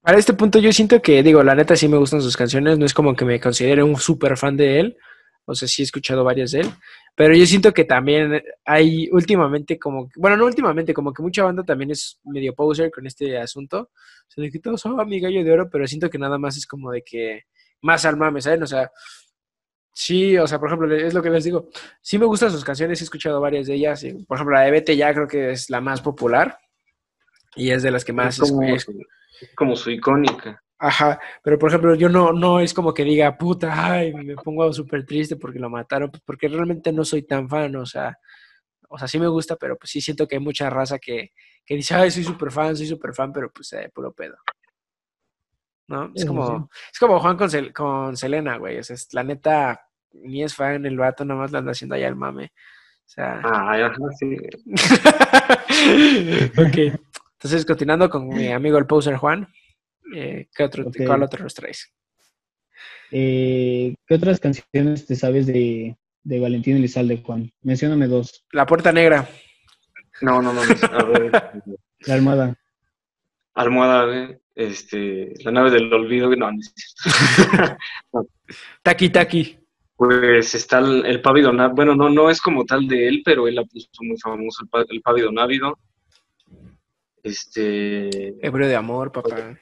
[0.01, 2.85] Para este punto yo siento que, digo, la neta sí me gustan sus canciones, no
[2.85, 4.97] es como que me considere un súper fan de él,
[5.45, 6.69] o sea, sí he escuchado varias de él,
[7.15, 11.43] pero yo siento que también hay últimamente como, que- bueno, no últimamente, como que mucha
[11.43, 15.19] banda también es medio poser con este asunto, o sea, de que todos son mi
[15.19, 17.43] gallo de oro, pero siento que nada más es como de que
[17.81, 18.63] más al mame, ¿saben?
[18.63, 18.91] O sea,
[19.93, 21.69] sí, o sea, por ejemplo, es lo que les digo,
[22.01, 24.95] sí me gustan sus canciones, he escuchado varias de ellas, por ejemplo, la de Vete
[24.95, 26.57] ya creo que es la más popular,
[27.55, 28.85] y es de las que más es, como, es
[29.55, 30.63] como su icónica.
[30.81, 34.71] Ajá, pero por ejemplo, yo no, no es como que diga, puta, ay, me pongo
[34.71, 38.17] súper triste porque lo mataron, pues, porque realmente no soy tan fan, o sea,
[38.87, 41.33] o sea, sí me gusta, pero pues sí siento que hay mucha raza que,
[41.65, 44.37] que dice, ay, soy súper fan, soy súper fan, pero pues eh, puro pedo.
[45.89, 46.11] ¿No?
[46.15, 46.79] Es como, sí.
[46.93, 49.81] es como Juan con, Sel- con Selena, güey, o sea, es- la neta,
[50.13, 52.45] ni es fan, el vato nada más la anda haciendo allá el mame.
[52.45, 54.37] O sea, Ah, ajá, sí.
[56.57, 56.77] ok.
[57.39, 59.47] Entonces, continuando con mi amigo el poser Juan,
[60.13, 60.97] eh, ¿qué otro, Ok.
[61.05, 61.91] ¿cuál otro nos traes?
[63.11, 67.51] Eh, ¿Qué otras canciones te sabes de, de Valentín Elizalde, Juan?
[67.61, 68.45] Mencióname dos.
[68.51, 69.27] La Puerta Negra.
[70.21, 70.61] No, no, no.
[70.63, 71.31] no, A ver,
[72.01, 72.55] La almohada.
[73.55, 77.77] almohada, güey, este, la nave del olvido, no, no es cierto.
[78.83, 79.57] Taki Taki.
[79.95, 83.47] Pues está el, el pávido návido, bueno, no, no es como tal de él, pero
[83.47, 85.77] él la puso muy famoso, el, el pávido návido.
[87.23, 89.57] Este, Ebrio de amor, papá.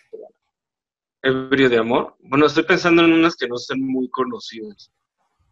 [1.22, 2.16] ebrio de amor.
[2.20, 4.92] Bueno, estoy pensando en unas que no sean muy conocidas,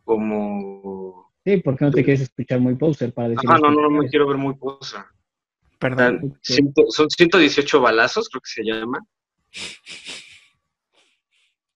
[0.03, 1.31] como...
[1.43, 3.47] Sí, ¿por qué no te quieres escuchar muy poser para decir?
[3.47, 5.07] Ajá, no, no, no me quiero ver muy posa.
[5.77, 6.39] Perdón.
[6.89, 8.99] Son 118 balazos, creo que se llama.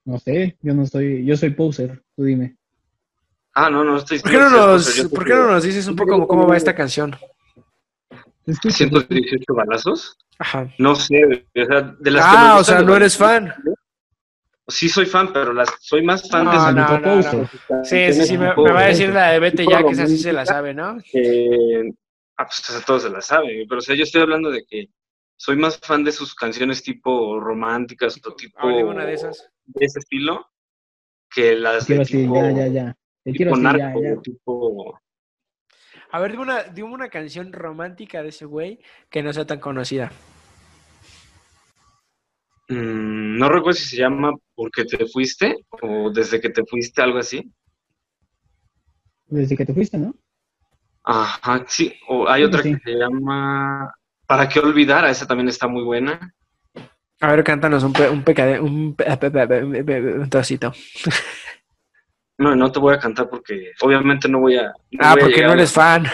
[0.06, 2.58] No sé, yo no soy, yo soy poser, tú dime.
[3.54, 5.96] Ah, no, no, estoy ¿Por qué no diciendo nos, ¿por qué no nos dices un
[5.96, 7.16] poco cómo va esta canción?
[8.46, 9.08] Te escucho, te escucho.
[9.08, 10.18] 118 balazos.
[10.40, 10.68] Ajá.
[10.78, 13.54] No sé, o sea, de las que Ah, o gustan sea, no eres fan.
[14.68, 17.16] Sí soy fan, pero las soy más fan No, de no, su no,
[17.70, 17.84] no.
[17.84, 20.32] Sí, sí, sí, me, va a decir la de Vete ya, que esa sí se
[20.32, 20.98] la sabe, ¿no?
[21.14, 21.92] Eh,
[22.38, 24.90] ah, pues a todos se la saben, pero o sea, yo estoy hablando de que
[25.40, 29.14] soy más fan de sus canciones tipo románticas o tipo A ver, dime una de
[29.14, 29.50] esas.
[29.68, 30.46] de ese estilo
[31.34, 32.98] que las de así, tipo, ya, ya, ya.
[33.24, 34.22] Te tipo narco, ya.
[34.22, 35.00] tipo
[36.12, 39.62] A ver, dime una, dime una canción romántica de ese güey que no sea tan
[39.62, 40.12] conocida.
[42.68, 47.20] mm, no recuerdo si se llama Porque te fuiste o Desde que te fuiste, algo
[47.20, 47.50] así.
[49.28, 50.14] Desde que te fuiste, ¿no?
[51.04, 53.90] Ajá, sí, o hay otra que se llama
[54.30, 56.32] Para qué olvidar, esa también está muy buena.
[57.20, 60.72] A ver, cántanos un, pe, un, pecade- un, pe- un trocito.
[62.38, 64.66] No, no te voy a cantar porque obviamente no voy a.
[64.92, 66.06] no Ah, voy porque no eres fan.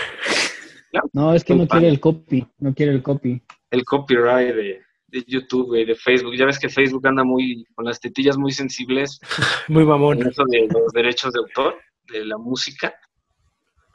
[1.12, 1.80] No, es que no fan.
[1.80, 3.44] quiere el copy, no quiere el copy.
[3.70, 6.36] el copyright de, de YouTube, güey, de Facebook.
[6.38, 9.20] Ya ves que Facebook anda muy con las tetillas muy sensibles
[9.68, 10.26] Muy en mamón.
[10.26, 11.78] eso de los derechos de autor,
[12.12, 12.96] de la música.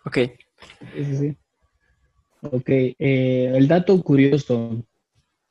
[0.05, 0.19] Ok.
[0.95, 1.37] Sí, sí, sí.
[2.43, 4.83] Ok, eh, el dato curioso.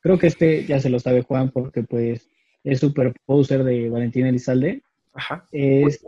[0.01, 2.29] Creo que este ya se lo sabe Juan porque pues
[2.63, 4.81] es super poser de Valentín Elizalde.
[5.13, 5.47] Ajá.
[5.51, 6.05] Es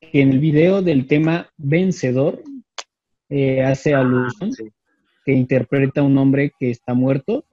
[0.00, 2.42] que en el video del tema Vencedor
[3.28, 4.64] eh, hace alusión Sí.
[5.24, 7.44] que interpreta a un hombre que está muerto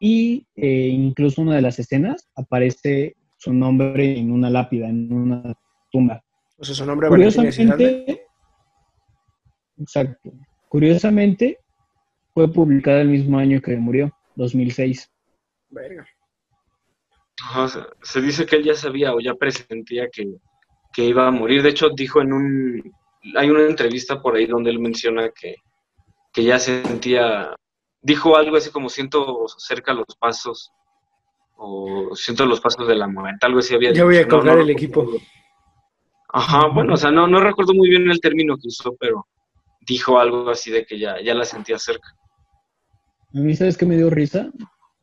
[0.00, 5.54] y eh, incluso una de las escenas aparece su nombre en una lápida, en una
[5.92, 6.22] tumba.
[6.56, 7.74] O sea, su nombre Valentín Elizalde.
[7.76, 8.26] Curiosamente,
[9.78, 10.32] exacto.
[10.74, 11.60] Curiosamente,
[12.32, 15.08] fue publicada el mismo año que murió, 2006.
[15.70, 16.04] Verga.
[17.44, 20.34] Ajá, se, se dice que él ya sabía o ya presentía que,
[20.92, 21.62] que iba a morir.
[21.62, 22.92] De hecho, dijo en un.
[23.36, 25.54] Hay una entrevista por ahí donde él menciona que,
[26.32, 27.54] que ya sentía.
[28.02, 30.72] Dijo algo así como siento cerca los pasos.
[31.54, 33.46] O siento los pasos de la muerte.
[33.46, 34.30] Algo así había Ya voy a dicho.
[34.30, 35.08] No, colgar no el equipo.
[36.30, 39.24] Ajá, bueno, o sea, no, no recuerdo muy bien el término que usó, pero
[39.86, 42.08] dijo algo así de que ya, ya la sentía cerca.
[43.34, 44.50] A mí, ¿sabes qué me dio risa?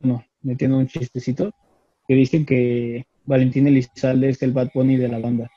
[0.00, 1.52] No, metiendo un chistecito,
[2.08, 5.50] que dicen que Valentín Elizalde es el Bad Bunny de la banda.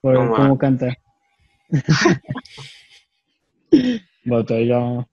[0.00, 0.56] Por No, cómo man.
[0.56, 0.94] canta.
[4.24, 5.06] Botella.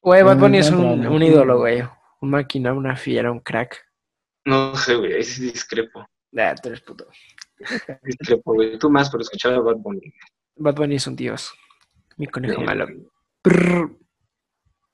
[0.00, 1.82] Güey, Bad Bunny es un, un ídolo, güey.
[2.20, 3.78] Un máquina, una fiera, un crack.
[4.44, 6.04] No sé, güey, ahí sí discrepo.
[6.36, 7.06] Ah, tú eres puto.
[8.02, 8.78] Discrepo, güey.
[8.78, 10.12] Tú más, pero escuchaba a Bad Bunny.
[10.56, 11.52] Bad Bunny es un dios.
[12.22, 12.86] Mi conejo malo.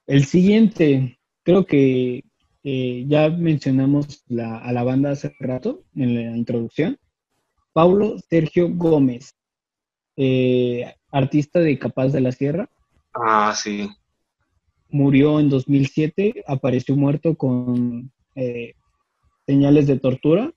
[0.06, 2.24] El siguiente, creo que
[2.64, 6.96] eh, ya mencionamos la- a la banda hace rato en la introducción.
[7.74, 9.34] Paulo Sergio Gómez,
[10.16, 12.70] eh, artista de Capaz de la Sierra,
[13.12, 13.90] Ah, sí.
[14.88, 18.72] murió en 2007, apareció muerto con eh,
[19.46, 20.50] señales de tortura.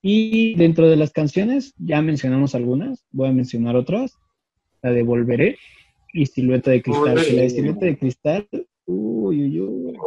[0.00, 4.16] Y dentro de las canciones, ya mencionamos algunas, voy a mencionar otras,
[4.84, 5.58] la de Volveré
[6.12, 7.24] y Silueta de Cristal.
[7.24, 8.48] Que la de Silueta de Cristal,
[8.84, 9.98] uy, uy, uy,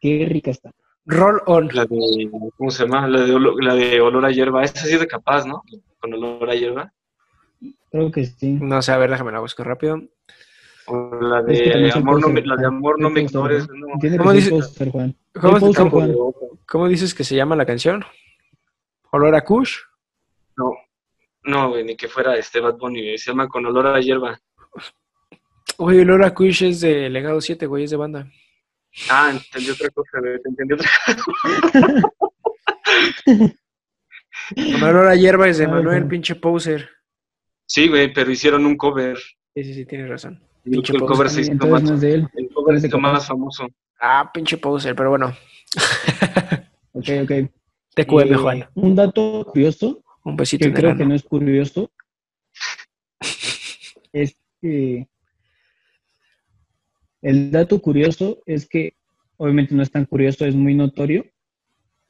[0.00, 0.72] qué rica está.
[1.06, 1.68] Roll on.
[1.72, 3.06] La de, ¿cómo se llama?
[3.08, 4.64] La de, olo- la de olor a hierba.
[4.64, 5.62] Esa sí es de capaz, ¿no?
[6.00, 6.92] Con olor a hierba.
[7.90, 8.58] Creo que sí.
[8.60, 10.00] No sé, a ver, déjame la busco rápido.
[10.86, 13.68] O la Es que de también soy amor no la de amor no me ignores.
[13.68, 13.86] No,
[14.18, 15.16] ¿Cómo que dice- poser, Juan.
[15.40, 16.14] ¿Cómo- cómo- Juan.
[16.66, 18.04] ¿Cómo dices que se llama la canción?
[19.12, 19.76] ¿Olor a Kush?
[21.44, 23.02] No, güey, ni que fuera este Bad Bunny.
[23.02, 24.38] güey, Se llama con olor a hierba.
[25.78, 28.30] Uy, Olor a Kush es de Legado 7, güey, es de banda.
[29.10, 30.40] Ah, entendí otra cosa, güey.
[30.42, 30.88] te Entendí otra
[34.86, 36.88] Olor a Hierba es de Ay, Manuel, pinche poser.
[37.66, 39.16] Sí, güey, pero hicieron un cover.
[39.54, 40.42] Sí, sí, sí, tienes razón.
[40.62, 41.12] Pinche el poser.
[41.16, 42.20] cover se hizo más, no es de él.
[42.20, 43.66] el cover youtuber es el más famoso.
[44.00, 45.34] Ah, pinche poser, pero bueno.
[46.94, 47.30] Ok, ok.
[47.94, 48.68] TQM, Eh, Juan.
[48.74, 51.90] Un dato curioso, Un besito que en el creo que no es curioso,
[54.12, 55.08] es que
[57.22, 58.96] el dato curioso es que,
[59.36, 61.24] obviamente no es tan curioso, es muy notorio.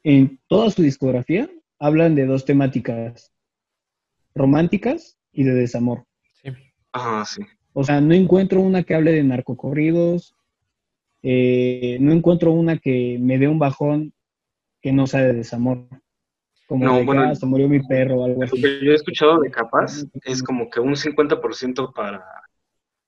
[0.03, 1.49] En toda su discografía
[1.79, 3.31] hablan de dos temáticas,
[4.33, 6.05] románticas y de desamor.
[6.91, 7.41] Ah, sí.
[7.73, 10.35] O sea, no encuentro una que hable de narcocorridos,
[11.23, 14.13] eh, no encuentro una que me dé un bajón
[14.81, 15.87] que no sea de desamor.
[16.67, 18.61] Como No, de bueno, "Ah, se murió mi perro o algo Lo así.
[18.61, 22.23] que yo he escuchado de Capaz es como que un 50% para,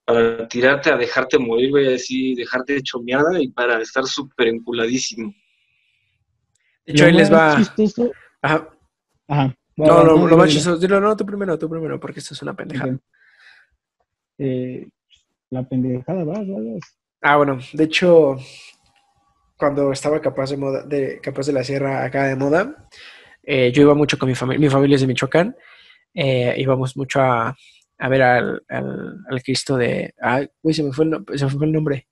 [0.06, 4.48] para tirarte a dejarte morir, voy a decir, dejarte hecho mierda y para estar súper
[4.50, 5.34] enculadísimo.
[6.86, 7.56] De hecho, Lo ahí les va.
[7.58, 8.70] chistoso- Ajá.
[9.28, 9.56] Ajá.
[9.78, 10.60] No, va, no, lo más dilo.
[10.60, 10.78] chistoso.
[10.78, 12.98] Dilo, no, tú primero, tú primero, porque esto es una pendejada.
[14.38, 14.88] Eh,
[15.50, 16.98] la pendejada, vas, vas.
[17.22, 18.38] Ah, bueno, de hecho,
[19.58, 22.88] cuando estaba capaz de moda, de capaz de la sierra acá de moda,
[23.46, 25.56] eh, yo iba mucho con mi familia, mi familia es de Michoacán,
[26.14, 27.56] eh, íbamos mucho a,
[27.98, 31.46] a ver al, al, al Cristo de, ay, güey, se me fue el, no- se
[31.46, 32.08] me fue el nombre.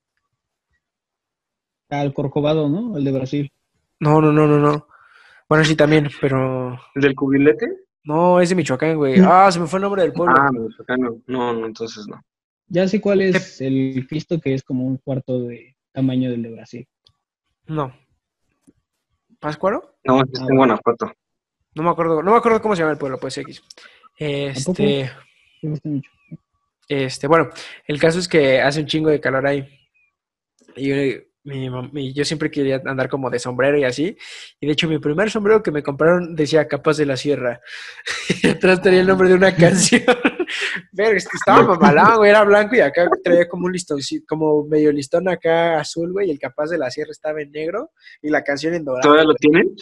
[1.90, 2.96] Al Corcovado, ¿no?
[2.96, 3.52] El de Brasil.
[4.00, 4.86] No, no, no, no, no.
[5.48, 7.66] Bueno, sí también, pero ¿El del cubilete?
[8.04, 9.16] no, es de Michoacán, güey.
[9.22, 10.34] Ah, se me fue el nombre del pueblo.
[10.36, 11.20] Ah, no, acá no.
[11.26, 12.20] No, no, entonces no.
[12.66, 16.50] Ya sé cuál es el Cristo que es como un cuarto de tamaño del de
[16.52, 16.88] Brasil.
[17.66, 17.94] No.
[19.38, 19.96] ¿Páscuaro?
[20.04, 21.12] No, es Ah, en Guanajuato.
[21.74, 23.62] No me acuerdo, no me acuerdo cómo se llama el pueblo, pues X.
[24.16, 25.10] Este.
[26.88, 27.48] Este, bueno,
[27.86, 29.66] el caso es que hace un chingo de calor ahí.
[30.76, 34.16] Y yo, mi mam- mi- yo siempre quería andar como de sombrero y así.
[34.60, 37.60] Y de hecho, mi primer sombrero que me compraron decía Capaz de la Sierra.
[38.42, 40.02] Y atrás tenía el nombre de una canción.
[40.94, 45.28] Pero estaba mamalón, güey, era blanco y acá traía como un listoncito, como medio listón
[45.28, 46.28] acá azul, güey.
[46.28, 49.02] Y el Capaz de la Sierra estaba en negro y la canción en dorado.
[49.02, 49.74] ¿Todavía lo tienen?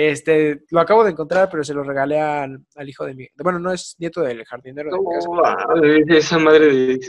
[0.00, 3.26] Este, lo acabo de encontrar, pero se lo regalé al, al hijo de mi.
[3.42, 6.16] Bueno, no es nieto del jardinero de mi casa.
[6.18, 7.00] Esa madre de-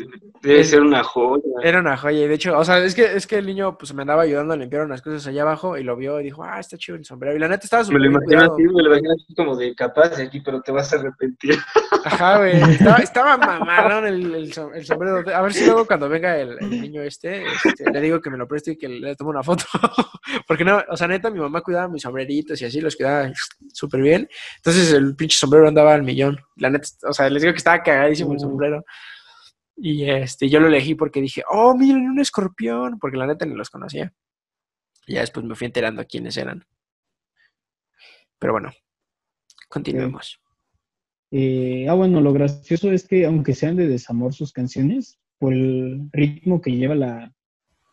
[0.42, 1.44] debe ser una joya.
[1.62, 3.94] Era una joya, y de hecho, o sea, es que, es que el niño pues
[3.94, 6.60] me andaba ayudando a limpiar unas cosas allá abajo y lo vio y dijo, ah,
[6.60, 7.36] está chido el sombrero.
[7.36, 9.56] Y la neta estaba Me súper lo bien imagino así, me lo imagino así como
[9.56, 11.56] de capaz de aquí, pero te vas a arrepentir.
[12.06, 12.62] Ajá, güey.
[12.62, 15.24] Estaba, estaba el, el, som- el sombrero.
[15.36, 18.38] A ver si luego cuando venga el, el niño este, este, le digo que me
[18.38, 19.64] lo preste y que le tome una foto.
[20.48, 23.32] Porque no, o sea, neta, mi mamá cuidaba mis sombreritos y así los cuidaba
[23.74, 24.30] súper bien.
[24.58, 26.40] Entonces el pinche sombrero andaba al millón.
[26.56, 28.42] La neta, o sea, les digo que estaba cagadísimo el Uh.
[28.42, 28.86] sombrero.
[29.76, 33.00] Y este, yo lo elegí porque dije, oh, miren, un escorpión.
[33.00, 34.14] Porque la neta ni los conocía.
[35.08, 36.66] Y ya después me fui enterando quiénes eran.
[38.38, 38.72] Pero bueno,
[39.68, 40.40] continuemos.
[41.32, 46.10] Eh, ah, bueno, lo gracioso es que aunque sean de desamor sus canciones, por el
[46.12, 47.32] ritmo que lleva la,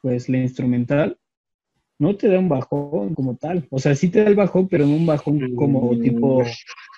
[0.03, 1.19] pues, la instrumental,
[1.99, 3.67] no te da un bajón como tal.
[3.71, 6.01] O sea, sí te da el bajón, pero no un bajón como Mm.
[6.03, 6.43] tipo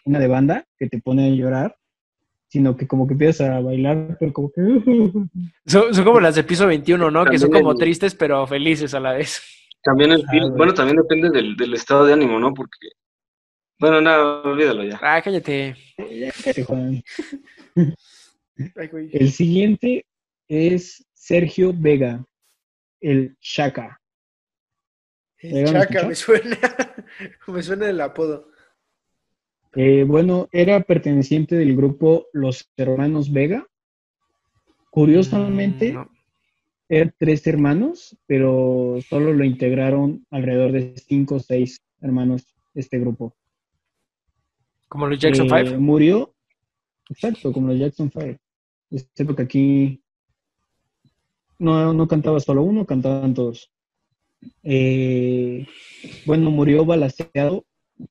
[0.04, 1.76] una de banda que te pone a llorar,
[2.48, 4.62] sino que como que empiezas a bailar, pero como que...
[5.66, 7.24] Son, son como las de piso 21, ¿no?
[7.26, 9.42] Que son También como el- tristes, pero felices a la vez.
[9.82, 12.52] También el Ah, bueno, también depende del, del estado de ánimo, ¿no?
[12.54, 12.88] Porque,
[13.78, 14.98] bueno, nada, olvídalo ya.
[15.02, 15.74] Ah, cállate.
[15.98, 17.02] Ya cállate, Juan.
[18.76, 19.10] Ay, güey.
[19.12, 20.04] El siguiente
[20.48, 22.24] es Sergio Vega,
[23.00, 24.00] el Shaka.
[25.38, 26.58] El ¿Ya lo Chaca, me suena.
[27.46, 28.50] me suena el apodo.
[29.76, 33.66] Eh, bueno, era perteneciente del grupo Los Hermanos Vega.
[34.90, 36.10] Curiosamente, Mm, no.
[36.88, 43.36] eran tres hermanos, pero solo lo integraron alrededor de cinco o seis hermanos este grupo.
[44.88, 45.80] Como los Jackson Eh, 5.
[45.80, 46.34] Murió,
[47.08, 48.38] exacto, como los Jackson 5.
[48.90, 50.02] Excepto que aquí
[51.58, 53.70] no, no cantaba solo uno, cantaban todos.
[54.62, 55.66] Eh,
[56.24, 57.64] bueno, murió balaseado,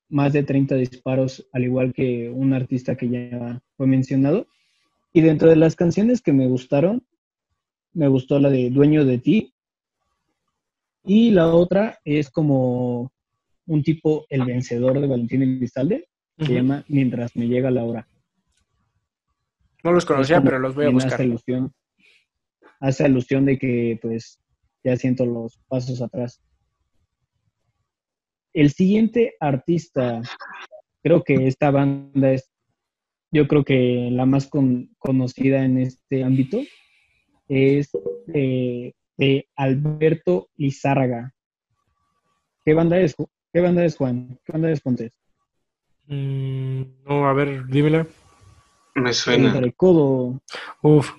[0.10, 4.48] más de 30 disparos, al igual que un artista que ya fue mencionado.
[5.14, 7.04] Y dentro de las canciones que me gustaron,
[7.94, 9.54] me gustó la de Dueño de ti.
[11.06, 13.12] Y la otra es como
[13.66, 16.08] un tipo El Vencedor de Valentín Elizalde,
[16.46, 18.08] se llama Mientras me llega la hora.
[19.84, 21.14] No los conocía, pero los voy a buscar.
[21.14, 21.74] Hace alusión,
[22.80, 24.40] hace alusión de que pues
[24.84, 26.42] ya siento los pasos atrás.
[28.54, 30.22] El siguiente artista,
[31.04, 32.52] creo que esta banda es,
[33.32, 36.60] yo creo que la más con- conocida en este ámbito,
[37.48, 37.90] es
[38.34, 41.34] eh, de Alberto Lizárraga.
[42.66, 43.16] ¿Qué banda es?
[43.54, 44.40] ¿Qué banda es Juan?
[44.44, 45.14] ¿Qué banda es Pontes?
[46.08, 48.08] Mm, no, a ver, dímela.
[48.96, 49.60] Me El suena.
[49.60, 50.42] Recodo,
[50.82, 51.12] Uf.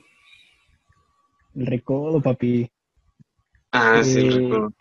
[1.55, 2.71] el Recodo, papi.
[3.73, 4.73] Ah, sí, Eh, recuerdo.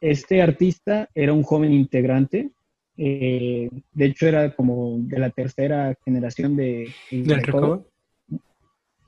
[0.00, 2.50] Este artista era un joven integrante,
[2.96, 7.60] eh, de hecho era como de la tercera generación de El Del Recodo.
[7.60, 7.88] recodo.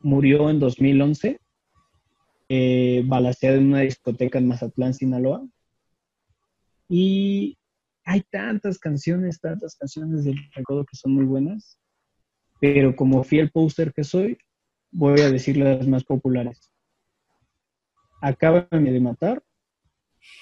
[0.03, 1.41] Murió en 2011,
[2.49, 5.45] eh, balaceado en una discoteca en Mazatlán, Sinaloa.
[6.89, 7.57] Y
[8.05, 11.79] hay tantas canciones, tantas canciones del Recodo que son muy buenas,
[12.61, 14.39] pero como fiel poster que soy,
[14.91, 16.71] voy a decir las más populares.
[18.21, 19.43] Acábame de matar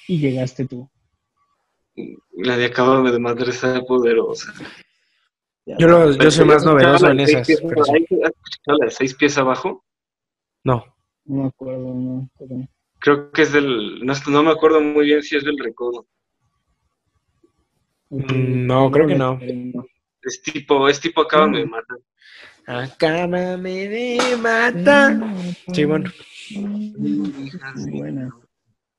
[0.06, 0.88] y llegaste tú.
[2.36, 4.52] La de Acábame de Matar está poderosa.
[5.66, 7.46] Yo, lo- yo soy más novedoso en Seis esas.
[7.46, 7.92] pies- pero sí.
[7.92, 9.84] ¿Has escuchado la de seis pies abajo?
[10.64, 10.84] No.
[11.24, 12.28] No me acuerdo, no.
[12.38, 12.68] perdón.
[12.98, 14.04] Creo que es del.
[14.04, 16.06] No, no me acuerdo muy bien si es del recodo.
[18.12, 19.40] Mm, no, creo que no.
[20.22, 21.70] Es tipo, es tipo Acábame de Mm.
[21.70, 21.98] Matar.
[22.66, 23.56] Acábame
[23.88, 25.16] de matar.
[25.72, 26.10] Sí, bueno.
[27.90, 28.30] Buena.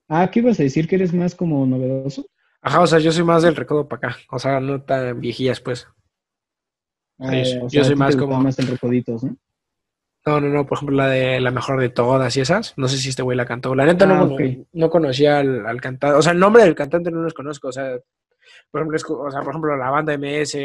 [0.09, 0.87] Ah, ¿qué ibas a decir?
[0.87, 2.25] ¿Que eres más como novedoso?
[2.61, 4.19] Ajá, o sea, yo soy más del recodo para acá.
[4.31, 5.87] O sea, no tan viejillas, pues.
[7.19, 9.37] Ah, Sí, yo sea, soy más como- más el recoditos, ¿no?
[10.25, 12.73] No, no, no, por ejemplo, la de la mejor de todas y esas.
[12.77, 13.75] No sé si este güey la cantó.
[13.75, 14.67] La neta no, Ah, cono- ok.
[14.71, 16.15] no conocía al, al cantante.
[16.17, 17.67] O sea, el nombre del cantante no los conozco.
[17.67, 17.97] O sea,
[18.71, 20.57] por ejemplo, o sea, por ejemplo, la banda MS,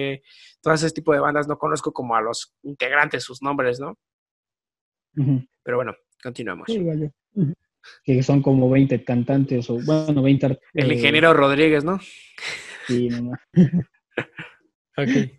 [0.60, 3.96] todo ese tipo de bandas no conozco como a los integrantes, sus nombres, ¿no?
[5.62, 6.66] Pero bueno, continuamos.
[6.68, 6.80] Sí.
[8.04, 11.98] Que son como 20 cantantes o, bueno, 20 art- El eh, ingeniero Rodríguez, ¿no?
[12.86, 13.40] Sí, nomás.
[14.96, 15.30] Ok.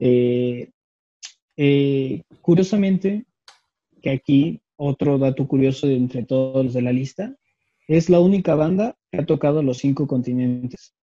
[0.00, 0.70] Eh,
[1.56, 3.26] eh, curiosamente,
[4.02, 7.36] que aquí otro dato curioso de entre todos los de la lista,
[7.86, 10.96] es la única banda que ha tocado los cinco continentes.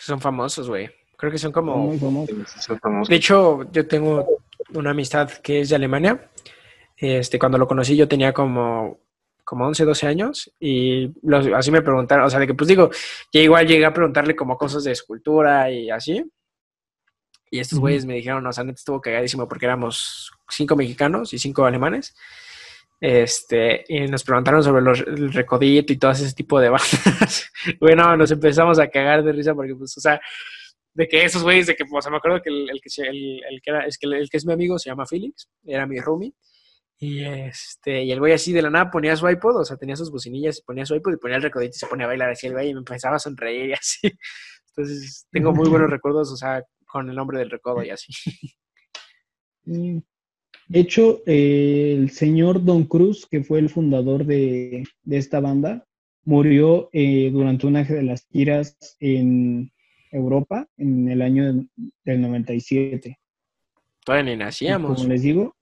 [0.00, 0.88] Que son famosos, güey.
[1.16, 1.76] Creo que son como...
[1.76, 2.36] muy famosos.
[2.64, 3.08] Son famosos.
[3.10, 4.26] De hecho, yo tengo
[4.72, 6.30] una amistad que es de Alemania.
[6.96, 8.98] Este, cuando lo conocí yo tenía como,
[9.44, 12.90] como 11, 12 años y los- así me preguntaron, o sea, de que pues digo,
[13.32, 16.24] ya igual llegué a preguntarle como cosas de escultura y así.
[17.50, 21.38] Y estos güeyes me dijeron, o sea, neta estuvo cagadísimo porque éramos cinco mexicanos y
[21.38, 22.14] cinco alemanes.
[23.00, 27.50] Este, y nos preguntaron sobre los, el recodito y todo ese tipo de bandas.
[27.80, 30.20] bueno, nos empezamos a cagar de risa porque, pues, o sea,
[30.92, 33.42] de que esos güeyes, de que, o sea, me acuerdo que el, el que, el,
[33.50, 35.86] el que era, es que el, el que es mi amigo se llama Felix, era
[35.86, 36.34] mi roomie.
[37.02, 39.96] Y este, y el güey así de la nada ponía su iPod, o sea, tenía
[39.96, 42.28] sus bocinillas y ponía su iPod y ponía el recodito y se ponía a bailar
[42.30, 44.12] así el güey y me empezaba a sonreír y así.
[44.68, 48.12] Entonces, tengo muy buenos recuerdos, o sea, con el nombre del recodo y así.
[49.64, 50.00] Mm.
[50.70, 55.84] De hecho, eh, el señor Don Cruz, que fue el fundador de, de esta banda,
[56.24, 59.72] murió eh, durante una de las giras en
[60.12, 61.68] Europa en el año del-
[62.04, 63.18] del 97.
[64.04, 64.96] Todavía ni Y nacíamos.
[65.00, 65.56] como les digo,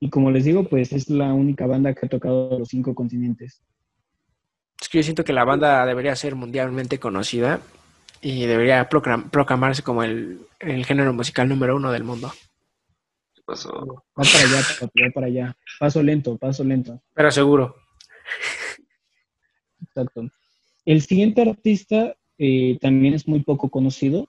[0.00, 3.62] y como les digo, pues es la única banda que ha tocado los cinco continentes.
[4.80, 7.60] Es que yo siento que la banda debería ser mundialmente conocida
[8.20, 12.32] y debería proclam- proclamarse como el, el género musical número uno del mundo.
[13.34, 13.72] ¿Qué pasó?
[13.72, 15.56] Va para allá, papi, va para allá.
[15.78, 17.00] Paso lento, paso lento.
[17.14, 17.76] Pero seguro.
[19.82, 20.28] Exacto.
[20.84, 24.28] El siguiente artista eh, también es muy poco conocido,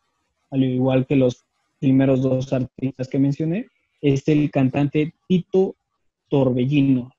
[0.50, 1.44] al igual que los
[1.80, 3.68] primeros dos artistas que mencioné,
[4.02, 5.76] es el cantante Tito
[6.30, 7.12] Torbellino.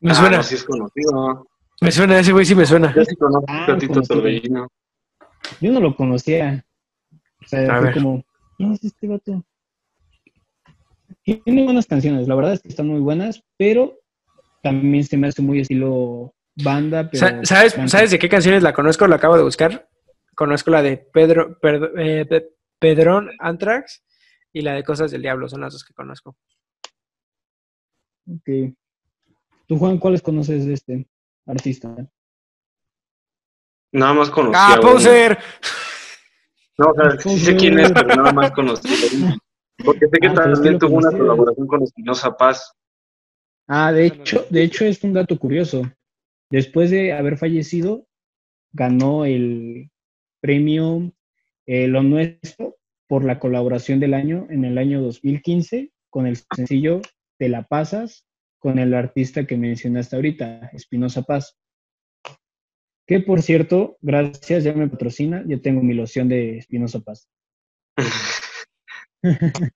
[0.00, 1.46] Me Ah, suena, no, sí es conocido.
[1.80, 2.92] me suena, ese güey sí me suena.
[2.94, 4.16] Yo sí conozco Ah, a Tito conocido.
[4.16, 4.68] Torbellino.
[5.60, 6.64] Yo no lo conocía.
[7.44, 7.94] O sea, A fue ver.
[7.94, 8.24] como,
[8.56, 9.44] ¿quién es este vato?
[11.22, 13.98] Tiene buenas canciones, la verdad es que están muy buenas, pero
[14.62, 17.08] también se me hace muy estilo banda.
[17.10, 17.76] Pero Sa- ¿Sabes.
[17.90, 19.06] ¿Sabes de qué canciones la conozco?
[19.06, 19.88] La acabo de buscar.
[20.34, 24.02] Conozco la de Pedro, Perdo- eh, Pe- Pedrón Anthrax
[24.52, 25.48] y la de Cosas del Diablo.
[25.48, 26.36] Son las dos que conozco.
[28.28, 28.74] Ok.
[29.66, 31.06] ¿Tú, Juan, cuáles conoces de este
[31.46, 31.94] artista?
[33.92, 35.38] Nada más conocí ¡Ah, poser!
[36.78, 39.38] No, o sea, sí sé quién es, pero nada más conocí a uno.
[39.84, 41.18] Porque sé que Ah, también tuvo una conocía.
[41.18, 42.72] colaboración con Espinosa Paz.
[43.68, 45.82] Ah, de hecho, de hecho es un dato curioso.
[46.50, 48.06] Después de haber fallecido,
[48.72, 49.90] ganó el
[50.40, 51.12] premio
[51.66, 52.76] eh, Lo Nuestro
[53.08, 57.00] por la colaboración del año en el año 2015 con el sencillo
[57.38, 58.26] Te la pasas
[58.58, 61.56] con el artista que mencionaste ahorita, Espinosa Paz.
[63.10, 67.28] Que por cierto, gracias, ya me patrocina, ya tengo mi loción de Espinosa Paz.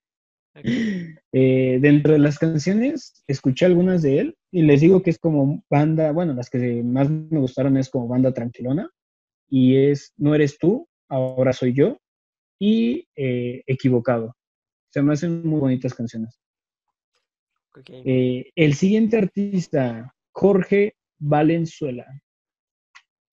[1.32, 5.64] Eh, dentro de las canciones, escuché algunas de él y les digo que es como
[5.68, 8.88] banda, bueno, las que más me gustaron es como banda tranquilona
[9.50, 11.98] y es No eres tú, ahora soy yo
[12.60, 14.36] y eh, Equivocado.
[14.90, 16.38] Se me hacen muy bonitas canciones.
[17.88, 22.06] Eh, el siguiente artista, Jorge Valenzuela.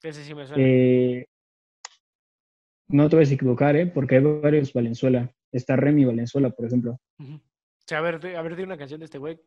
[0.03, 0.63] Ese sí me suena.
[0.63, 1.27] Eh,
[2.87, 3.85] no te vas a equivocar, ¿eh?
[3.85, 5.33] porque hay varios Valenzuela.
[5.51, 6.99] Está Remy Valenzuela, por ejemplo.
[7.19, 7.35] Ujú.
[7.35, 9.39] O sea, a ver, a ver, di una canción de este güey.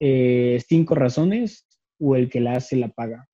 [0.00, 1.66] Eh, Cinco razones
[1.98, 3.28] o el que la hace la paga.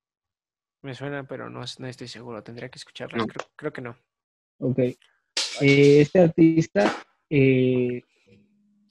[0.83, 2.43] Me suena, pero no, no estoy seguro.
[2.43, 3.19] Tendría que escucharla.
[3.19, 3.27] No.
[3.27, 3.97] Creo, creo que no.
[4.59, 4.79] Ok.
[4.79, 6.95] Eh, este artista,
[7.29, 8.03] eh,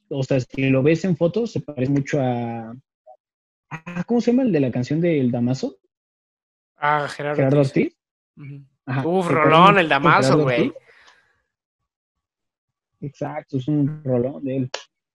[0.10, 2.76] o sea, si lo ves en fotos, se parece mucho a.
[3.70, 5.80] Ah, ¿Cómo se llama el de la canción del Damaso?
[6.80, 7.96] Ah, Gerardo, Gerardo Ortiz.
[8.38, 8.62] Ortiz.
[8.86, 10.72] Ajá, Uf, rolón, el Damaso, güey.
[13.02, 14.70] Exacto, es un rolón de él.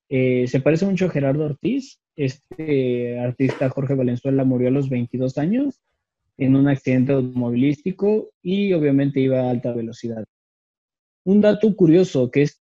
[0.08, 2.00] Eh, se parece mucho a Gerardo Ortiz.
[2.16, 5.80] Este artista Jorge Valenzuela murió a los 22 años
[6.36, 10.24] en un accidente automovilístico y obviamente iba a alta velocidad.
[11.24, 12.60] Un dato curioso que es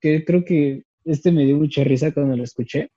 [0.00, 2.90] que creo que este me dio mucha risa cuando lo escuché.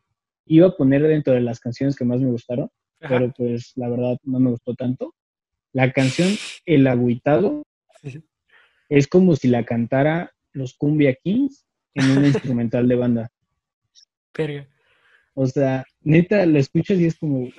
[0.48, 3.16] Iba a poner dentro de las canciones que más me gustaron, Ajá.
[3.18, 5.14] pero pues la verdad no me gustó tanto.
[5.76, 6.30] La canción
[6.66, 7.64] El Agüitado
[8.88, 13.30] es como si la cantara los Cumbia Kings en un instrumental de banda.
[14.34, 14.70] Verga.
[15.34, 17.50] O sea, neta, la escuchas y es como,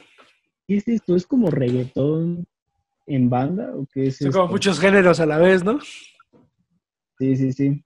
[0.67, 1.15] ¿qué es esto?
[1.15, 2.47] ¿Es como reggaetón
[3.05, 3.77] en banda?
[3.77, 5.79] ¿O qué es Son como muchos géneros a la vez, ¿no?
[7.19, 7.85] Sí, sí, sí.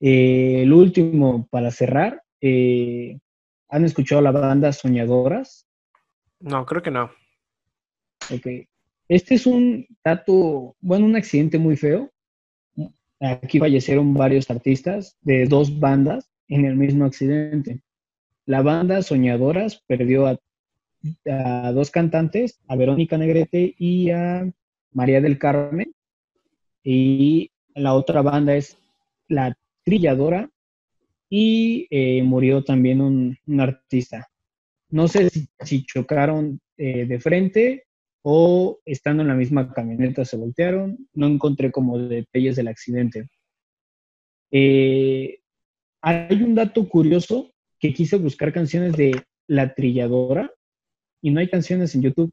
[0.00, 3.18] Eh, el último, para cerrar, eh,
[3.68, 5.68] ¿han escuchado la banda Soñadoras?
[6.40, 7.10] No, creo que no.
[8.30, 8.66] Ok.
[9.08, 12.10] Este es un dato, bueno, un accidente muy feo.
[13.20, 17.80] Aquí fallecieron varios artistas de dos bandas en el mismo accidente.
[18.46, 24.50] La banda Soñadoras perdió a, dos cantantes, a Verónica Negrete y a
[24.92, 25.94] María del Carmen.
[26.82, 28.78] Y la otra banda es
[29.28, 30.50] La Trilladora
[31.28, 34.28] y eh, murió también un, artista.
[34.88, 37.83] No sé si, si chocaron eh, de frente
[38.26, 41.08] o estando en la misma camioneta se voltearon.
[41.12, 43.28] No encontré como detalles del accidente.
[44.50, 45.40] Eh,
[46.00, 49.12] hay un dato curioso que quise buscar canciones de
[49.46, 50.50] La Trilladora
[51.20, 52.32] y no hay canciones en YouTube.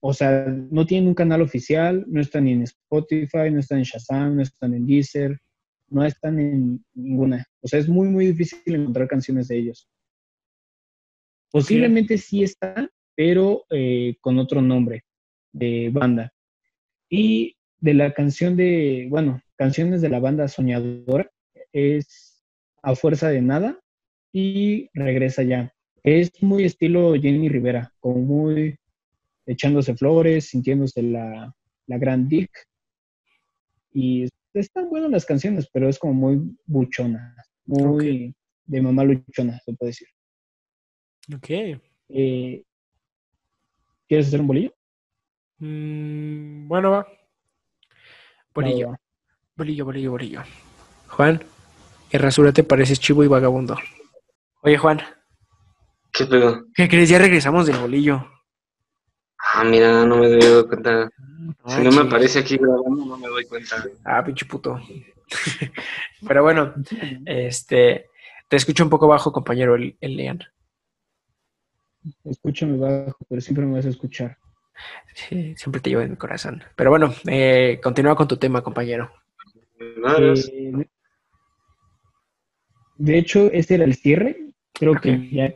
[0.00, 4.36] O sea, no tienen un canal oficial, no están en Spotify, no están en Shazam,
[4.36, 5.38] no están en Deezer,
[5.88, 7.46] no están en ninguna.
[7.60, 9.86] O sea, es muy, muy difícil encontrar canciones de ellos.
[11.50, 15.04] Posiblemente sí está, pero eh, con otro nombre
[15.52, 16.32] de banda.
[17.08, 21.30] Y de la canción de, bueno, canciones de la banda Soñadora
[21.72, 22.42] es
[22.82, 23.78] A Fuerza de Nada
[24.32, 25.72] y Regresa Ya.
[26.02, 28.76] Es muy estilo Jenny Rivera, como muy
[29.46, 31.54] echándose flores, sintiéndose la,
[31.86, 32.50] la gran dick.
[33.92, 37.36] Y están buenas las canciones, pero es como muy buchona,
[37.66, 38.34] muy
[38.64, 40.08] de mamá luchona, se puede decir.
[41.34, 41.80] Ok.
[42.08, 42.64] Eh,
[44.12, 44.74] ¿Quieres hacer un bolillo?
[45.56, 47.06] Mm, bueno, va.
[48.52, 49.00] Bolillo, Va, va.
[49.56, 50.42] bolillo, bolillo, bolillo.
[51.08, 51.42] Juan,
[52.10, 53.74] Errasúrate pareces chivo y vagabundo.
[54.60, 55.00] Oye, Juan,
[56.12, 56.66] ¿Qué pedo?
[56.74, 57.08] ¿qué crees?
[57.08, 58.30] Ya regresamos del bolillo.
[59.54, 61.08] Ah, mira, no me doy cuenta.
[61.68, 63.82] Si no me aparece aquí grabando, no me doy cuenta.
[64.04, 64.78] Ah, pinche puto.
[66.28, 66.74] Pero bueno,
[67.24, 68.10] este,
[68.46, 70.40] te escucho un poco bajo, compañero, el, el Lean.
[72.24, 74.36] Escúchame bajo, pero siempre me vas a escuchar.
[75.14, 76.62] Sí, siempre te llevo en mi corazón.
[76.76, 79.12] Pero bueno, eh, continúa con tu tema, compañero.
[79.78, 80.72] Eh,
[82.96, 84.36] de- hecho, este era el cierre.
[84.72, 85.52] Creo que ya,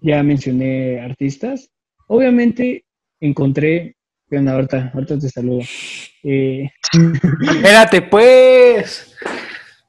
[0.00, 1.70] ya mencioné artistas.
[2.08, 2.84] Obviamente
[3.20, 3.96] encontré,
[4.30, 5.62] bueno, ahorita, ahorita te saludo.
[6.22, 6.70] Eh,
[7.40, 9.14] Espérate, pues.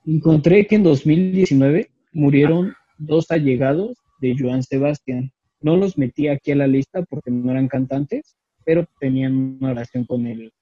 [0.06, 5.32] encontré que en 2019 murieron dos allegados de Joan Sebastián.
[5.62, 10.06] No los metí aquí a la lista porque no eran cantantes, pero tenían una relación
[10.06, 10.54] con el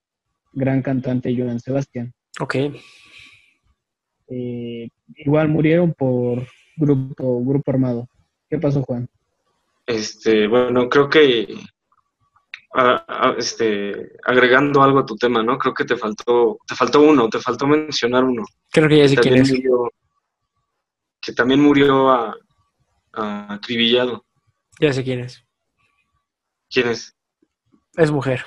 [0.54, 2.14] gran cantante Joan Sebastián.
[2.40, 2.56] Ok.
[4.28, 8.08] Eh, igual murieron por grupo, grupo armado.
[8.50, 9.08] ¿Qué pasó, Juan?
[9.86, 11.48] Este, bueno, creo que
[12.74, 15.58] a- a- este, agregando algo a tu tema, ¿no?
[15.58, 18.44] Creo que te faltó, te faltó uno, te faltó mencionar uno.
[18.72, 19.52] Creo que ya sé quién es.
[19.52, 19.92] murió,
[21.22, 22.36] que también murió a,
[23.14, 24.25] a acribillado.
[24.80, 25.44] Ya sé quién es.
[26.70, 27.16] ¿Quién es?
[27.96, 28.44] Es mujer.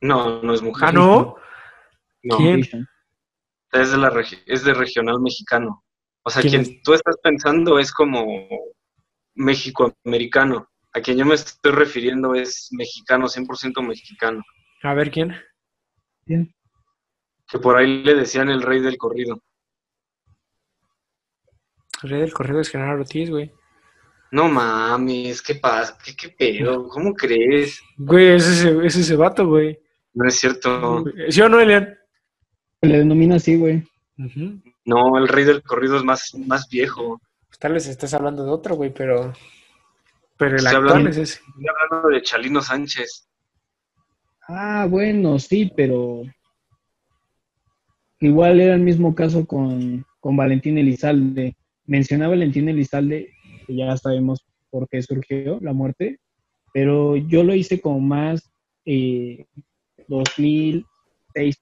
[0.00, 0.88] No, no es mujer.
[0.88, 1.36] Ah, ¿no?
[2.22, 2.60] No, ¿Quién?
[3.72, 5.84] es de la regi- es de regional mexicano.
[6.22, 8.48] O sea, ¿Quién quien tú estás pensando es como
[9.34, 10.68] México-americano.
[10.92, 14.42] A quien yo me estoy refiriendo es mexicano, 100% mexicano.
[14.82, 15.34] A ver quién.
[16.26, 16.52] Bien.
[17.46, 19.40] Que por ahí le decían el rey del corrido.
[22.02, 23.52] El rey del corrido es Genaro Ortiz, güey.
[24.32, 25.98] No mames, ¿qué pasa?
[26.04, 26.88] ¿Qué, qué pedo?
[26.88, 27.80] ¿Cómo crees?
[27.98, 29.78] Güey, es ese, es ese vato, güey.
[30.14, 31.04] No es cierto.
[31.28, 31.96] ¿Sí o no, Elian?
[32.80, 33.82] Se le denomina así, güey.
[34.84, 37.20] No, el rey del corrido es más, más viejo.
[37.48, 39.32] Pues tal vez estás hablando de otro, güey, pero.
[40.36, 41.40] Pero el Estoy actual hablando- es ese.
[41.48, 43.28] Estoy hablando de Chalino Sánchez.
[44.48, 46.22] Ah, bueno, sí, pero
[48.20, 51.56] igual era el mismo caso con, con Valentín Elizalde.
[51.86, 53.32] Mencionaba Valentín Elizalde,
[53.70, 56.18] que ya sabemos por qué surgió la muerte,
[56.72, 58.50] pero yo lo hice como más
[58.84, 59.46] eh,
[60.08, 60.84] 2006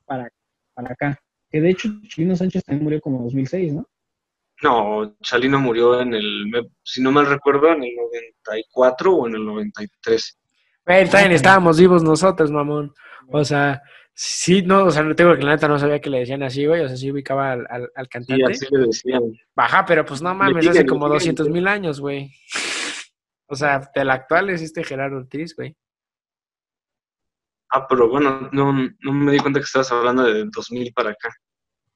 [0.06, 0.30] para,
[0.74, 1.20] para acá.
[1.50, 3.86] Que de hecho, Chilino Sánchez también murió como 2006, ¿no?
[4.62, 6.50] No, Chalino murió en el,
[6.82, 10.38] si no mal recuerdo, en el 94 o en el 93.
[10.84, 12.92] Güey, también estábamos vivos nosotros, mamón.
[13.30, 13.80] O sea,
[14.21, 16.66] sí, no, o sea, no tengo que la neta no sabía que le decían así,
[16.66, 16.81] güey.
[16.83, 18.45] O sea, sí ubicaba al, al, al Sí, cantante.
[18.53, 19.23] así le decían.
[19.55, 22.33] Baja, pero pues no mames, hace como siguen, 200 mil años, güey.
[23.51, 25.75] O sea, del actual es este Gerardo Ortiz, güey.
[27.71, 31.31] Ah, pero bueno, no, no me di cuenta que estabas hablando de 2000 para acá.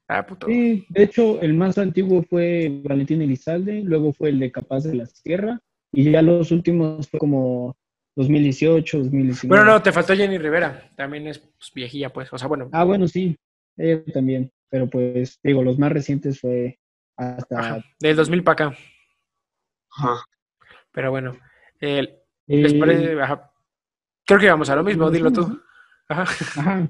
[0.08, 0.46] Ah, puto.
[0.46, 4.94] Sí, de hecho, el más antiguo fue Valentín Elizalde, luego fue el de Capaz de
[4.94, 5.60] la Sierra,
[5.92, 7.76] y ya los últimos fue como
[8.14, 9.48] 2018, 2019.
[9.48, 10.90] Bueno, no, te faltó Jenny Rivera.
[10.96, 12.32] También es pues, viejilla, pues.
[12.32, 12.68] O sea, bueno.
[12.72, 13.38] Ah, bueno, sí,
[13.76, 16.78] ella también, pero pues, digo, los más recientes fue
[17.16, 17.58] hasta...
[17.58, 18.78] Ajá, del 2000 para acá.
[19.96, 20.24] Ajá.
[20.92, 21.38] Pero bueno.
[21.80, 23.20] el- ¿Les eh, parece?
[23.20, 23.52] Ajá.
[24.26, 25.62] Creo que vamos a lo mismo, dilo tú.
[26.08, 26.22] Ajá.
[26.60, 26.88] Ajá.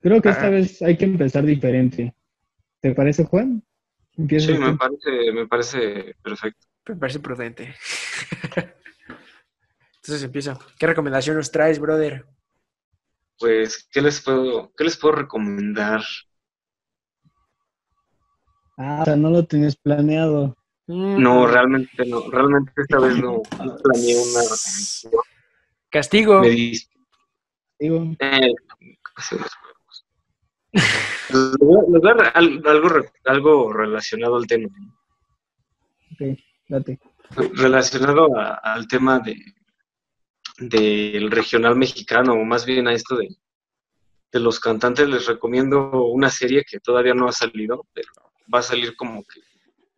[0.00, 0.50] Creo que esta Ajá.
[0.50, 2.14] vez hay que empezar diferente.
[2.80, 3.62] ¿Te parece, Juan?
[4.16, 6.66] Empieza Sí, me parece, me parece perfecto.
[6.88, 7.74] Me parece prudente.
[10.02, 10.58] Entonces empieza.
[10.78, 12.26] ¿Qué recomendación nos traes, brother?
[13.38, 16.02] Pues, ¿qué les puedo, qué les puedo recomendar?
[18.76, 20.56] Ah, o sea, no lo tenías planeado.
[20.86, 25.12] No, realmente no, realmente esta vez no, no planeé una recomendación.
[25.90, 26.40] Castigo.
[26.40, 26.88] Me dis-
[27.78, 28.52] Digo, eh.
[30.72, 32.88] Les voy a- les voy a dar al- algo,
[33.24, 34.68] algo relacionado al tema.
[36.12, 36.38] ok,
[36.68, 36.98] date.
[37.54, 39.36] relacionado a- al tema de
[40.60, 43.28] del regional mexicano, o más bien a esto de,
[44.32, 48.08] de los cantantes, les recomiendo una serie que todavía no ha salido, pero
[48.52, 49.40] va a salir como que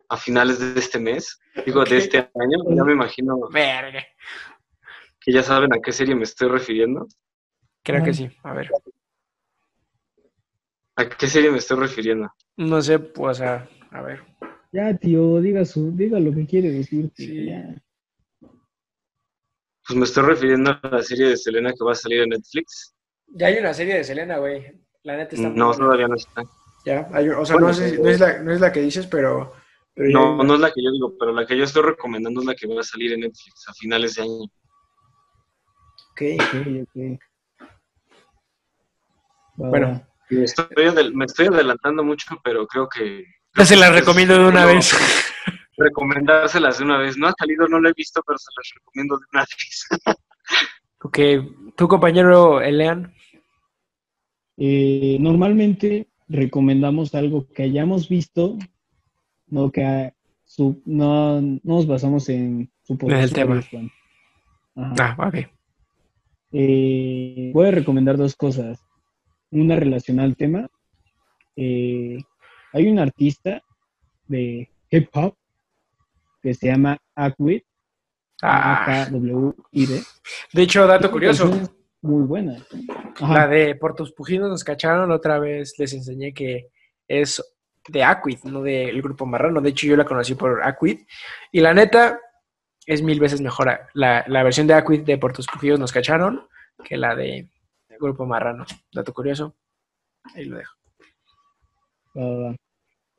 [0.09, 4.03] a finales de este mes, digo, de este año, ya me imagino Verga.
[5.19, 7.07] que ya saben a qué serie me estoy refiriendo.
[7.83, 8.29] Creo que sí.
[8.43, 8.69] A ver.
[10.95, 12.31] ¿A qué serie me estoy refiriendo?
[12.57, 14.21] No sé, pues, a, a ver.
[14.71, 17.09] Ya, tío, diga, su, diga lo que quiere decir.
[17.11, 17.45] tío, Sí.
[17.47, 17.75] ya.
[19.85, 22.93] Pues me estoy refiriendo a la serie de Selena que va a salir en Netflix.
[23.27, 24.71] Ya hay una serie de Selena, güey.
[25.03, 26.43] La neta está muy No, todavía no está.
[26.85, 29.53] Ya, hay- o sea, Bueno, no, es la, no es la que dices, pero...
[29.93, 32.47] pero No, no es la que yo digo, pero la que yo estoy recomendando es
[32.47, 34.43] la que va a salir en Netflix a finales de año.
[36.11, 36.21] Ok.
[36.39, 37.19] Ok, ok.
[39.55, 40.05] Bueno.
[40.29, 43.25] Me estoy, adel- me estoy adelantando mucho, pero creo que...
[43.55, 44.91] Ya se la recomiendo de una No, vez.
[45.77, 47.17] Recomendárselas de una vez.
[47.17, 49.87] No ha salido, no lo he visto, pero se las recomiendo de una vez.
[51.05, 51.19] Ok,
[51.75, 53.13] tu compañero Elean.
[54.55, 58.57] Eh, normalmente recomendamos algo que hayamos visto,
[59.47, 60.13] no que ha-
[60.45, 63.33] su- no, no nos basamos en suposiciones.
[63.33, 63.61] tema.
[63.69, 63.91] Juan.
[64.75, 65.15] Ajá.
[65.19, 65.35] Ah, ok.
[66.53, 68.79] Eh, voy a recomendar dos cosas.
[69.51, 70.69] Una relacionada al tema.
[71.57, 72.17] Eh,
[72.71, 73.61] hay un artista
[74.27, 75.35] de hip hop
[76.43, 77.61] que se llama Aquid,
[78.41, 80.01] Ah, A-K-W-I-D.
[80.51, 81.49] de hecho, dato curioso.
[82.01, 82.61] Muy buenas.
[83.21, 83.33] Ajá.
[83.33, 86.67] La de Por tus pujidos nos cacharon, otra vez les enseñé que
[87.07, 87.41] es
[87.87, 89.61] de Aquid, no del grupo Marrano.
[89.61, 90.99] De hecho, yo la conocí por Aquid.
[91.53, 92.19] Y la neta,
[92.85, 96.45] es mil veces mejor la, la versión de Aquid de Por tus pujidos nos cacharon
[96.83, 97.49] que la de
[97.97, 98.65] grupo Marrano.
[98.91, 99.55] Dato curioso.
[100.35, 100.73] Ahí lo dejo.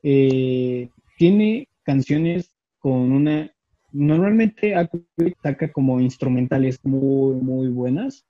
[0.03, 2.54] Eh, tiene canciones
[2.85, 3.51] con una.
[3.93, 8.27] Normalmente Aquid saca como instrumentales muy, muy buenas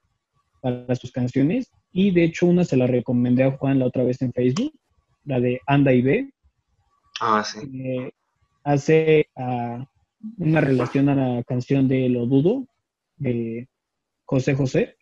[0.61, 1.69] para sus canciones.
[1.91, 4.71] Y de hecho, una se la recomendé a Juan la otra vez en Facebook,
[5.25, 6.33] la de Anda y Ve.
[7.19, 7.59] Ah, sí.
[7.83, 8.11] Eh,
[8.63, 9.85] hace ah,
[10.37, 12.65] una relación a la canción de Lo Dudo
[13.17, 13.67] de
[14.23, 14.95] José José.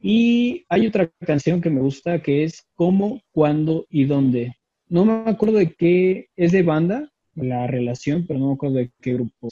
[0.00, 4.54] Y hay otra canción que me gusta que es Cómo, Cuándo y Dónde.
[4.88, 8.90] No me acuerdo de qué es de banda la relación, pero no me acuerdo de
[9.00, 9.48] qué grupo.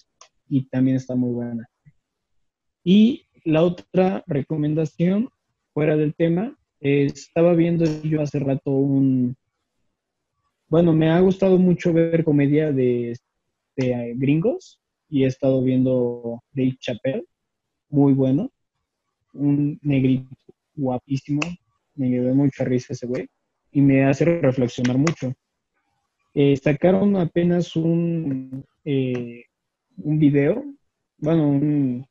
[0.48, 1.68] Y también está muy buena.
[2.82, 5.30] Y la otra recomendación,
[5.72, 9.36] fuera del tema, eh, estaba viendo yo hace rato un,
[10.68, 13.16] bueno, me ha gustado mucho ver comedia de,
[13.76, 17.24] de gringos y he estado viendo Dave Chappelle,
[17.88, 18.50] muy bueno,
[19.32, 20.34] un negrito
[20.74, 21.40] guapísimo,
[21.94, 23.28] me dio mucha risa ese güey
[23.72, 25.32] y me hace reflexionar mucho.
[26.34, 29.44] Eh, sacaron apenas un, eh,
[29.98, 30.64] un video,
[31.18, 32.06] bueno, un,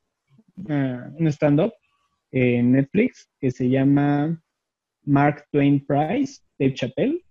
[1.31, 1.73] stand-up
[2.31, 4.41] en Netflix que se llama
[5.03, 7.23] Mark Twain Prize, Dave Chappelle,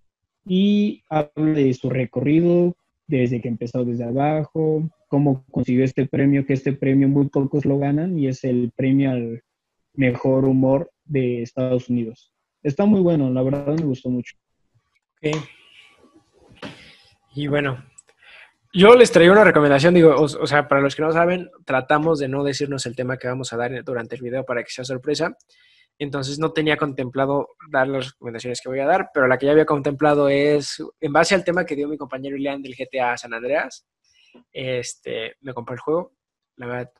[0.45, 6.55] y habla de su recorrido desde que empezó desde abajo, cómo consiguió este premio, que
[6.55, 9.43] este premio muy pocos lo ganan y es el premio al
[9.95, 12.33] mejor humor de Estados Unidos.
[12.63, 14.37] Está muy bueno, la verdad me gustó mucho.
[15.23, 15.37] Ok.
[17.35, 17.83] Y bueno,
[18.73, 22.29] yo les traigo una recomendación, digo, o, sea, para los que no saben, tratamos de
[22.29, 25.37] no decirnos el tema que vamos a dar durante el video para que sea sorpresa.
[25.99, 29.53] Entonces no tenía contemplado dar las recomendaciones que voy a dar, pero la que ya
[29.53, 33.35] había contemplado es, en base al tema que dio mi compañero Ileán del GTA San
[33.35, 33.87] Andreas,
[34.53, 36.15] este, me compré el juego.
[36.57, 36.93] La verdad,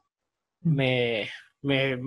[0.61, 1.29] me,
[1.63, 1.99] me,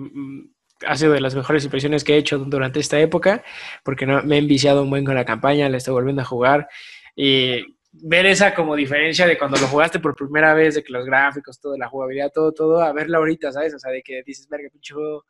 [0.86, 3.44] ha sido de las mejores impresiones que he hecho durante esta época,
[3.84, 6.68] porque no, me he enviciado un buen con la campaña, le estoy volviendo a jugar
[7.16, 11.06] y ver esa como diferencia de cuando lo jugaste por primera vez, de que los
[11.06, 13.74] gráficos, todo, la jugabilidad, todo, todo, a verla ahorita, ¿sabes?
[13.74, 15.24] O sea, de que dices, verga, pinche juego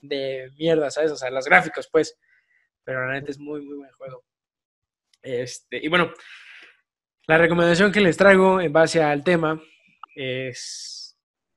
[0.00, 1.12] de mierda, ¿sabes?
[1.12, 2.16] O sea, los gráficos, pues,
[2.84, 4.24] pero neta es muy, muy buen juego.
[5.22, 6.12] Este, y bueno,
[7.26, 9.60] la recomendación que les traigo en base al tema
[10.14, 10.97] es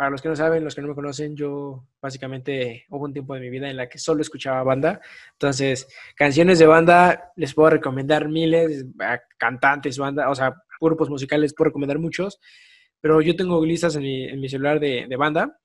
[0.01, 3.35] para los que no saben, los que no me conocen, yo básicamente hubo un tiempo
[3.35, 4.99] de mi vida en la que solo escuchaba banda.
[5.33, 8.83] Entonces, canciones de banda les puedo recomendar miles,
[9.37, 12.39] cantantes, banda, o sea, grupos musicales les puedo recomendar muchos.
[12.99, 15.55] Pero yo tengo listas en mi, en mi celular de, de, banda.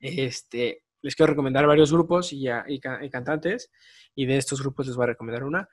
[0.00, 3.70] Este, les quiero recomendar varios grupos y, y, y, cantantes.
[4.14, 5.68] Y de estos grupos les voy a recomendar una.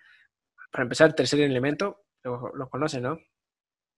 [0.74, 3.18] Para empezar, Tercer Elemento, lo, lo conocen, ¿no?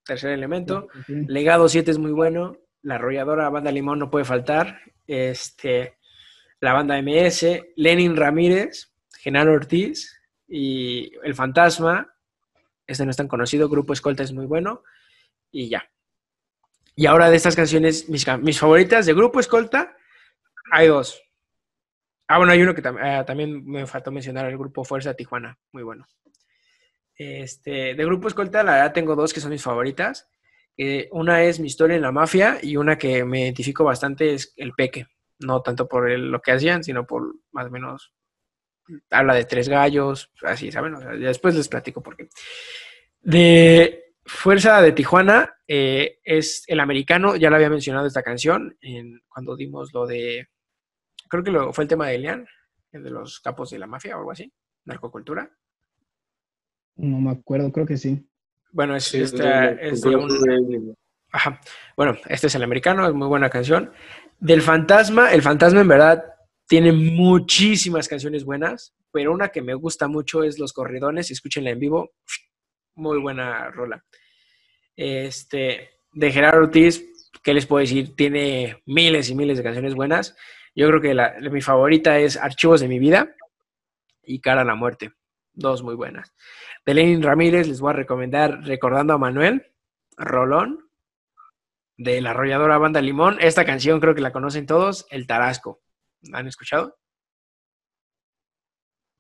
[0.05, 0.89] Tercer Elemento.
[1.07, 5.97] Legado 7 es muy bueno la arrolladora Banda Limón no puede faltar, este,
[6.60, 7.45] la banda MS,
[7.76, 12.14] Lenin Ramírez, Genaro Ortiz y El Fantasma,
[12.85, 14.84] este no es tan conocido, Grupo Escolta es muy bueno
[15.51, 15.89] y ya.
[16.95, 19.95] Y ahora de estas canciones, mis, favoritas de Grupo Escolta,
[20.72, 21.22] hay dos.
[22.27, 25.84] Ah, bueno, hay uno que eh, también me faltó mencionar, el Grupo Fuerza Tijuana, muy
[25.84, 26.05] bueno.
[27.15, 30.30] Este, de Grupo Escolta, la verdad tengo dos que son mis favoritas.
[30.77, 34.53] Eh, una es mi historia en la mafia y una que me identifico bastante es
[34.57, 35.07] el Peque.
[35.39, 38.13] No tanto por el, lo que hacían, sino por más o menos
[39.09, 40.95] habla de tres gallos, así, ¿saben?
[41.19, 42.29] Después les platico por qué.
[43.21, 48.77] De Fuerza de Tijuana eh, es el americano, ya lo había mencionado esta canción
[49.27, 50.47] cuando dimos lo de,
[51.29, 52.47] creo que fue el tema de Elian,
[52.91, 54.51] el de los capos de la mafia o algo así,
[54.85, 55.51] narcocultura.
[56.95, 58.27] No me acuerdo, creo que sí.
[58.73, 60.95] Bueno, es, esta, es de un...
[61.31, 61.61] Ajá.
[61.95, 63.91] Bueno, este es el americano, es muy buena canción.
[64.39, 66.23] Del Fantasma, el Fantasma en verdad
[66.67, 71.79] tiene muchísimas canciones buenas, pero una que me gusta mucho es Los Corridones, escúchenla en
[71.79, 72.13] vivo,
[72.95, 74.03] muy buena rola.
[74.95, 77.05] Este, de Gerardo Ortiz,
[77.43, 78.15] ¿qué les puedo decir?
[78.15, 80.35] Tiene miles y miles de canciones buenas.
[80.75, 83.35] Yo creo que la, mi favorita es Archivos de mi vida
[84.23, 85.11] y Cara a la Muerte,
[85.53, 86.34] dos muy buenas
[86.85, 89.71] de Lenin Ramírez les voy a recomendar Recordando a Manuel,
[90.17, 90.89] Rolón,
[91.97, 93.38] de la arrolladora Banda Limón.
[93.39, 95.81] Esta canción creo que la conocen todos, El Tarasco.
[96.21, 96.97] ¿La han escuchado?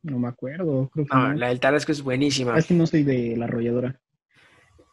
[0.01, 0.89] No me acuerdo.
[0.91, 1.33] Creo que no, no.
[1.35, 2.57] La del Tarasco es buenísima.
[2.57, 3.99] Es que no soy de la arrolladora.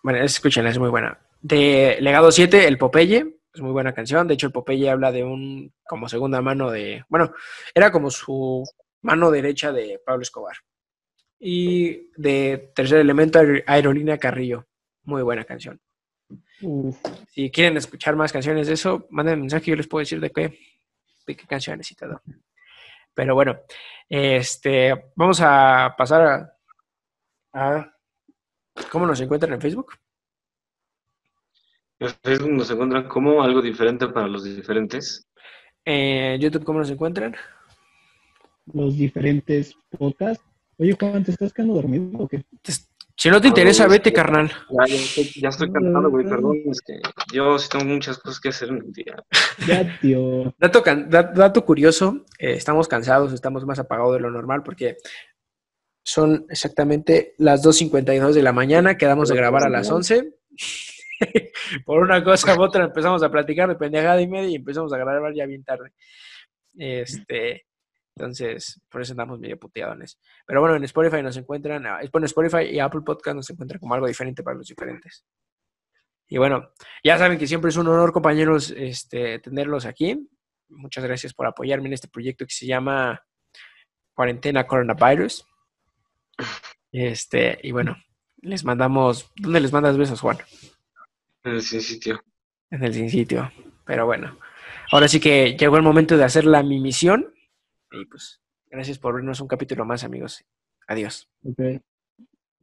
[0.03, 1.19] Bueno, escúchenla, es muy buena.
[1.41, 3.37] De Legado 7, El Popeye.
[3.53, 4.29] Es muy buena canción.
[4.29, 7.05] De hecho, el Popeye habla de un como segunda mano de.
[7.09, 7.33] Bueno,
[7.75, 8.65] era como su
[9.03, 10.57] mano derecha de Pablo Escobar.
[11.41, 14.67] Y de tercer elemento, Aerolínea Carrillo.
[15.05, 15.81] Muy buena canción.
[16.61, 16.99] Uf.
[17.29, 20.31] Si quieren escuchar más canciones de eso, manden mensaje y yo les puedo decir de
[20.31, 20.59] qué,
[21.27, 22.21] de qué canciones y todo.
[23.15, 23.59] Pero bueno,
[24.09, 26.57] este, vamos a pasar a,
[27.53, 27.97] a
[28.91, 29.95] cómo nos encuentran en Facebook.
[31.99, 35.27] En Facebook nos encuentran como algo diferente para los diferentes.
[35.85, 37.35] En YouTube, ¿cómo nos encuentran?
[38.73, 40.50] Los diferentes podcasts.
[40.81, 42.43] Oye, Juan, ¿te estás quedando dormido o qué?
[43.15, 44.49] Si no te interesa, no, vete, carnal.
[44.49, 46.57] Ya, ya estoy, ya estoy cantando, güey, perdón.
[46.71, 47.03] Es que
[47.35, 49.23] yo sí tengo muchas cosas que hacer en el día.
[49.67, 50.55] Ya, tío.
[50.59, 50.83] Dato,
[51.35, 54.97] dato curioso, eh, estamos cansados, estamos más apagados de lo normal porque
[56.03, 60.33] son exactamente las 2.52 de la mañana, quedamos de grabar a las 11.
[61.85, 64.97] Por una cosa u otra empezamos a platicar de pendejada y media y empezamos a
[64.97, 65.93] grabar ya bien tarde.
[66.75, 67.67] Este,
[68.17, 70.19] Entonces, por eso andamos medio puteadones.
[70.47, 73.95] Pero bueno, en Spotify nos encuentran, ah, bueno, Spotify y Apple Podcast nos encuentran como
[73.95, 75.25] algo diferente para los diferentes.
[76.29, 76.71] Y bueno,
[77.03, 80.29] ya saben que siempre es un honor, compañeros, este, tenerlos aquí.
[80.69, 83.21] Muchas gracias por apoyarme en este proyecto que se llama
[84.15, 85.45] Cuarentena Coronavirus.
[86.93, 87.97] Este, y bueno,
[88.43, 89.31] les mandamos.
[89.37, 90.39] ¿Dónde les mandas besos, Juan?
[91.45, 92.23] En el sin sitio.
[92.71, 93.51] En el sin sitio.
[93.85, 94.39] Pero bueno,
[94.93, 97.35] ahora sí que llegó el momento de hacer la mi misión.
[97.93, 98.41] Y pues,
[98.71, 100.45] gracias por vernos un capítulo más, amigos.
[100.87, 101.29] Adiós.
[101.45, 101.83] Ok.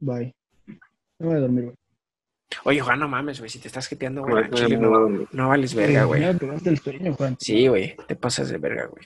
[0.00, 0.34] Bye.
[1.18, 1.76] Me voy a dormir, güey.
[2.64, 3.50] Oye, Juan, no mames, güey.
[3.50, 5.28] Si te estás jeteando, güey, no, no, no.
[5.30, 6.22] no vales verga, güey.
[6.22, 7.36] Ya pegaste el sueño, Juan.
[7.38, 7.94] Sí, güey.
[8.06, 9.04] Te pasas de verga, güey.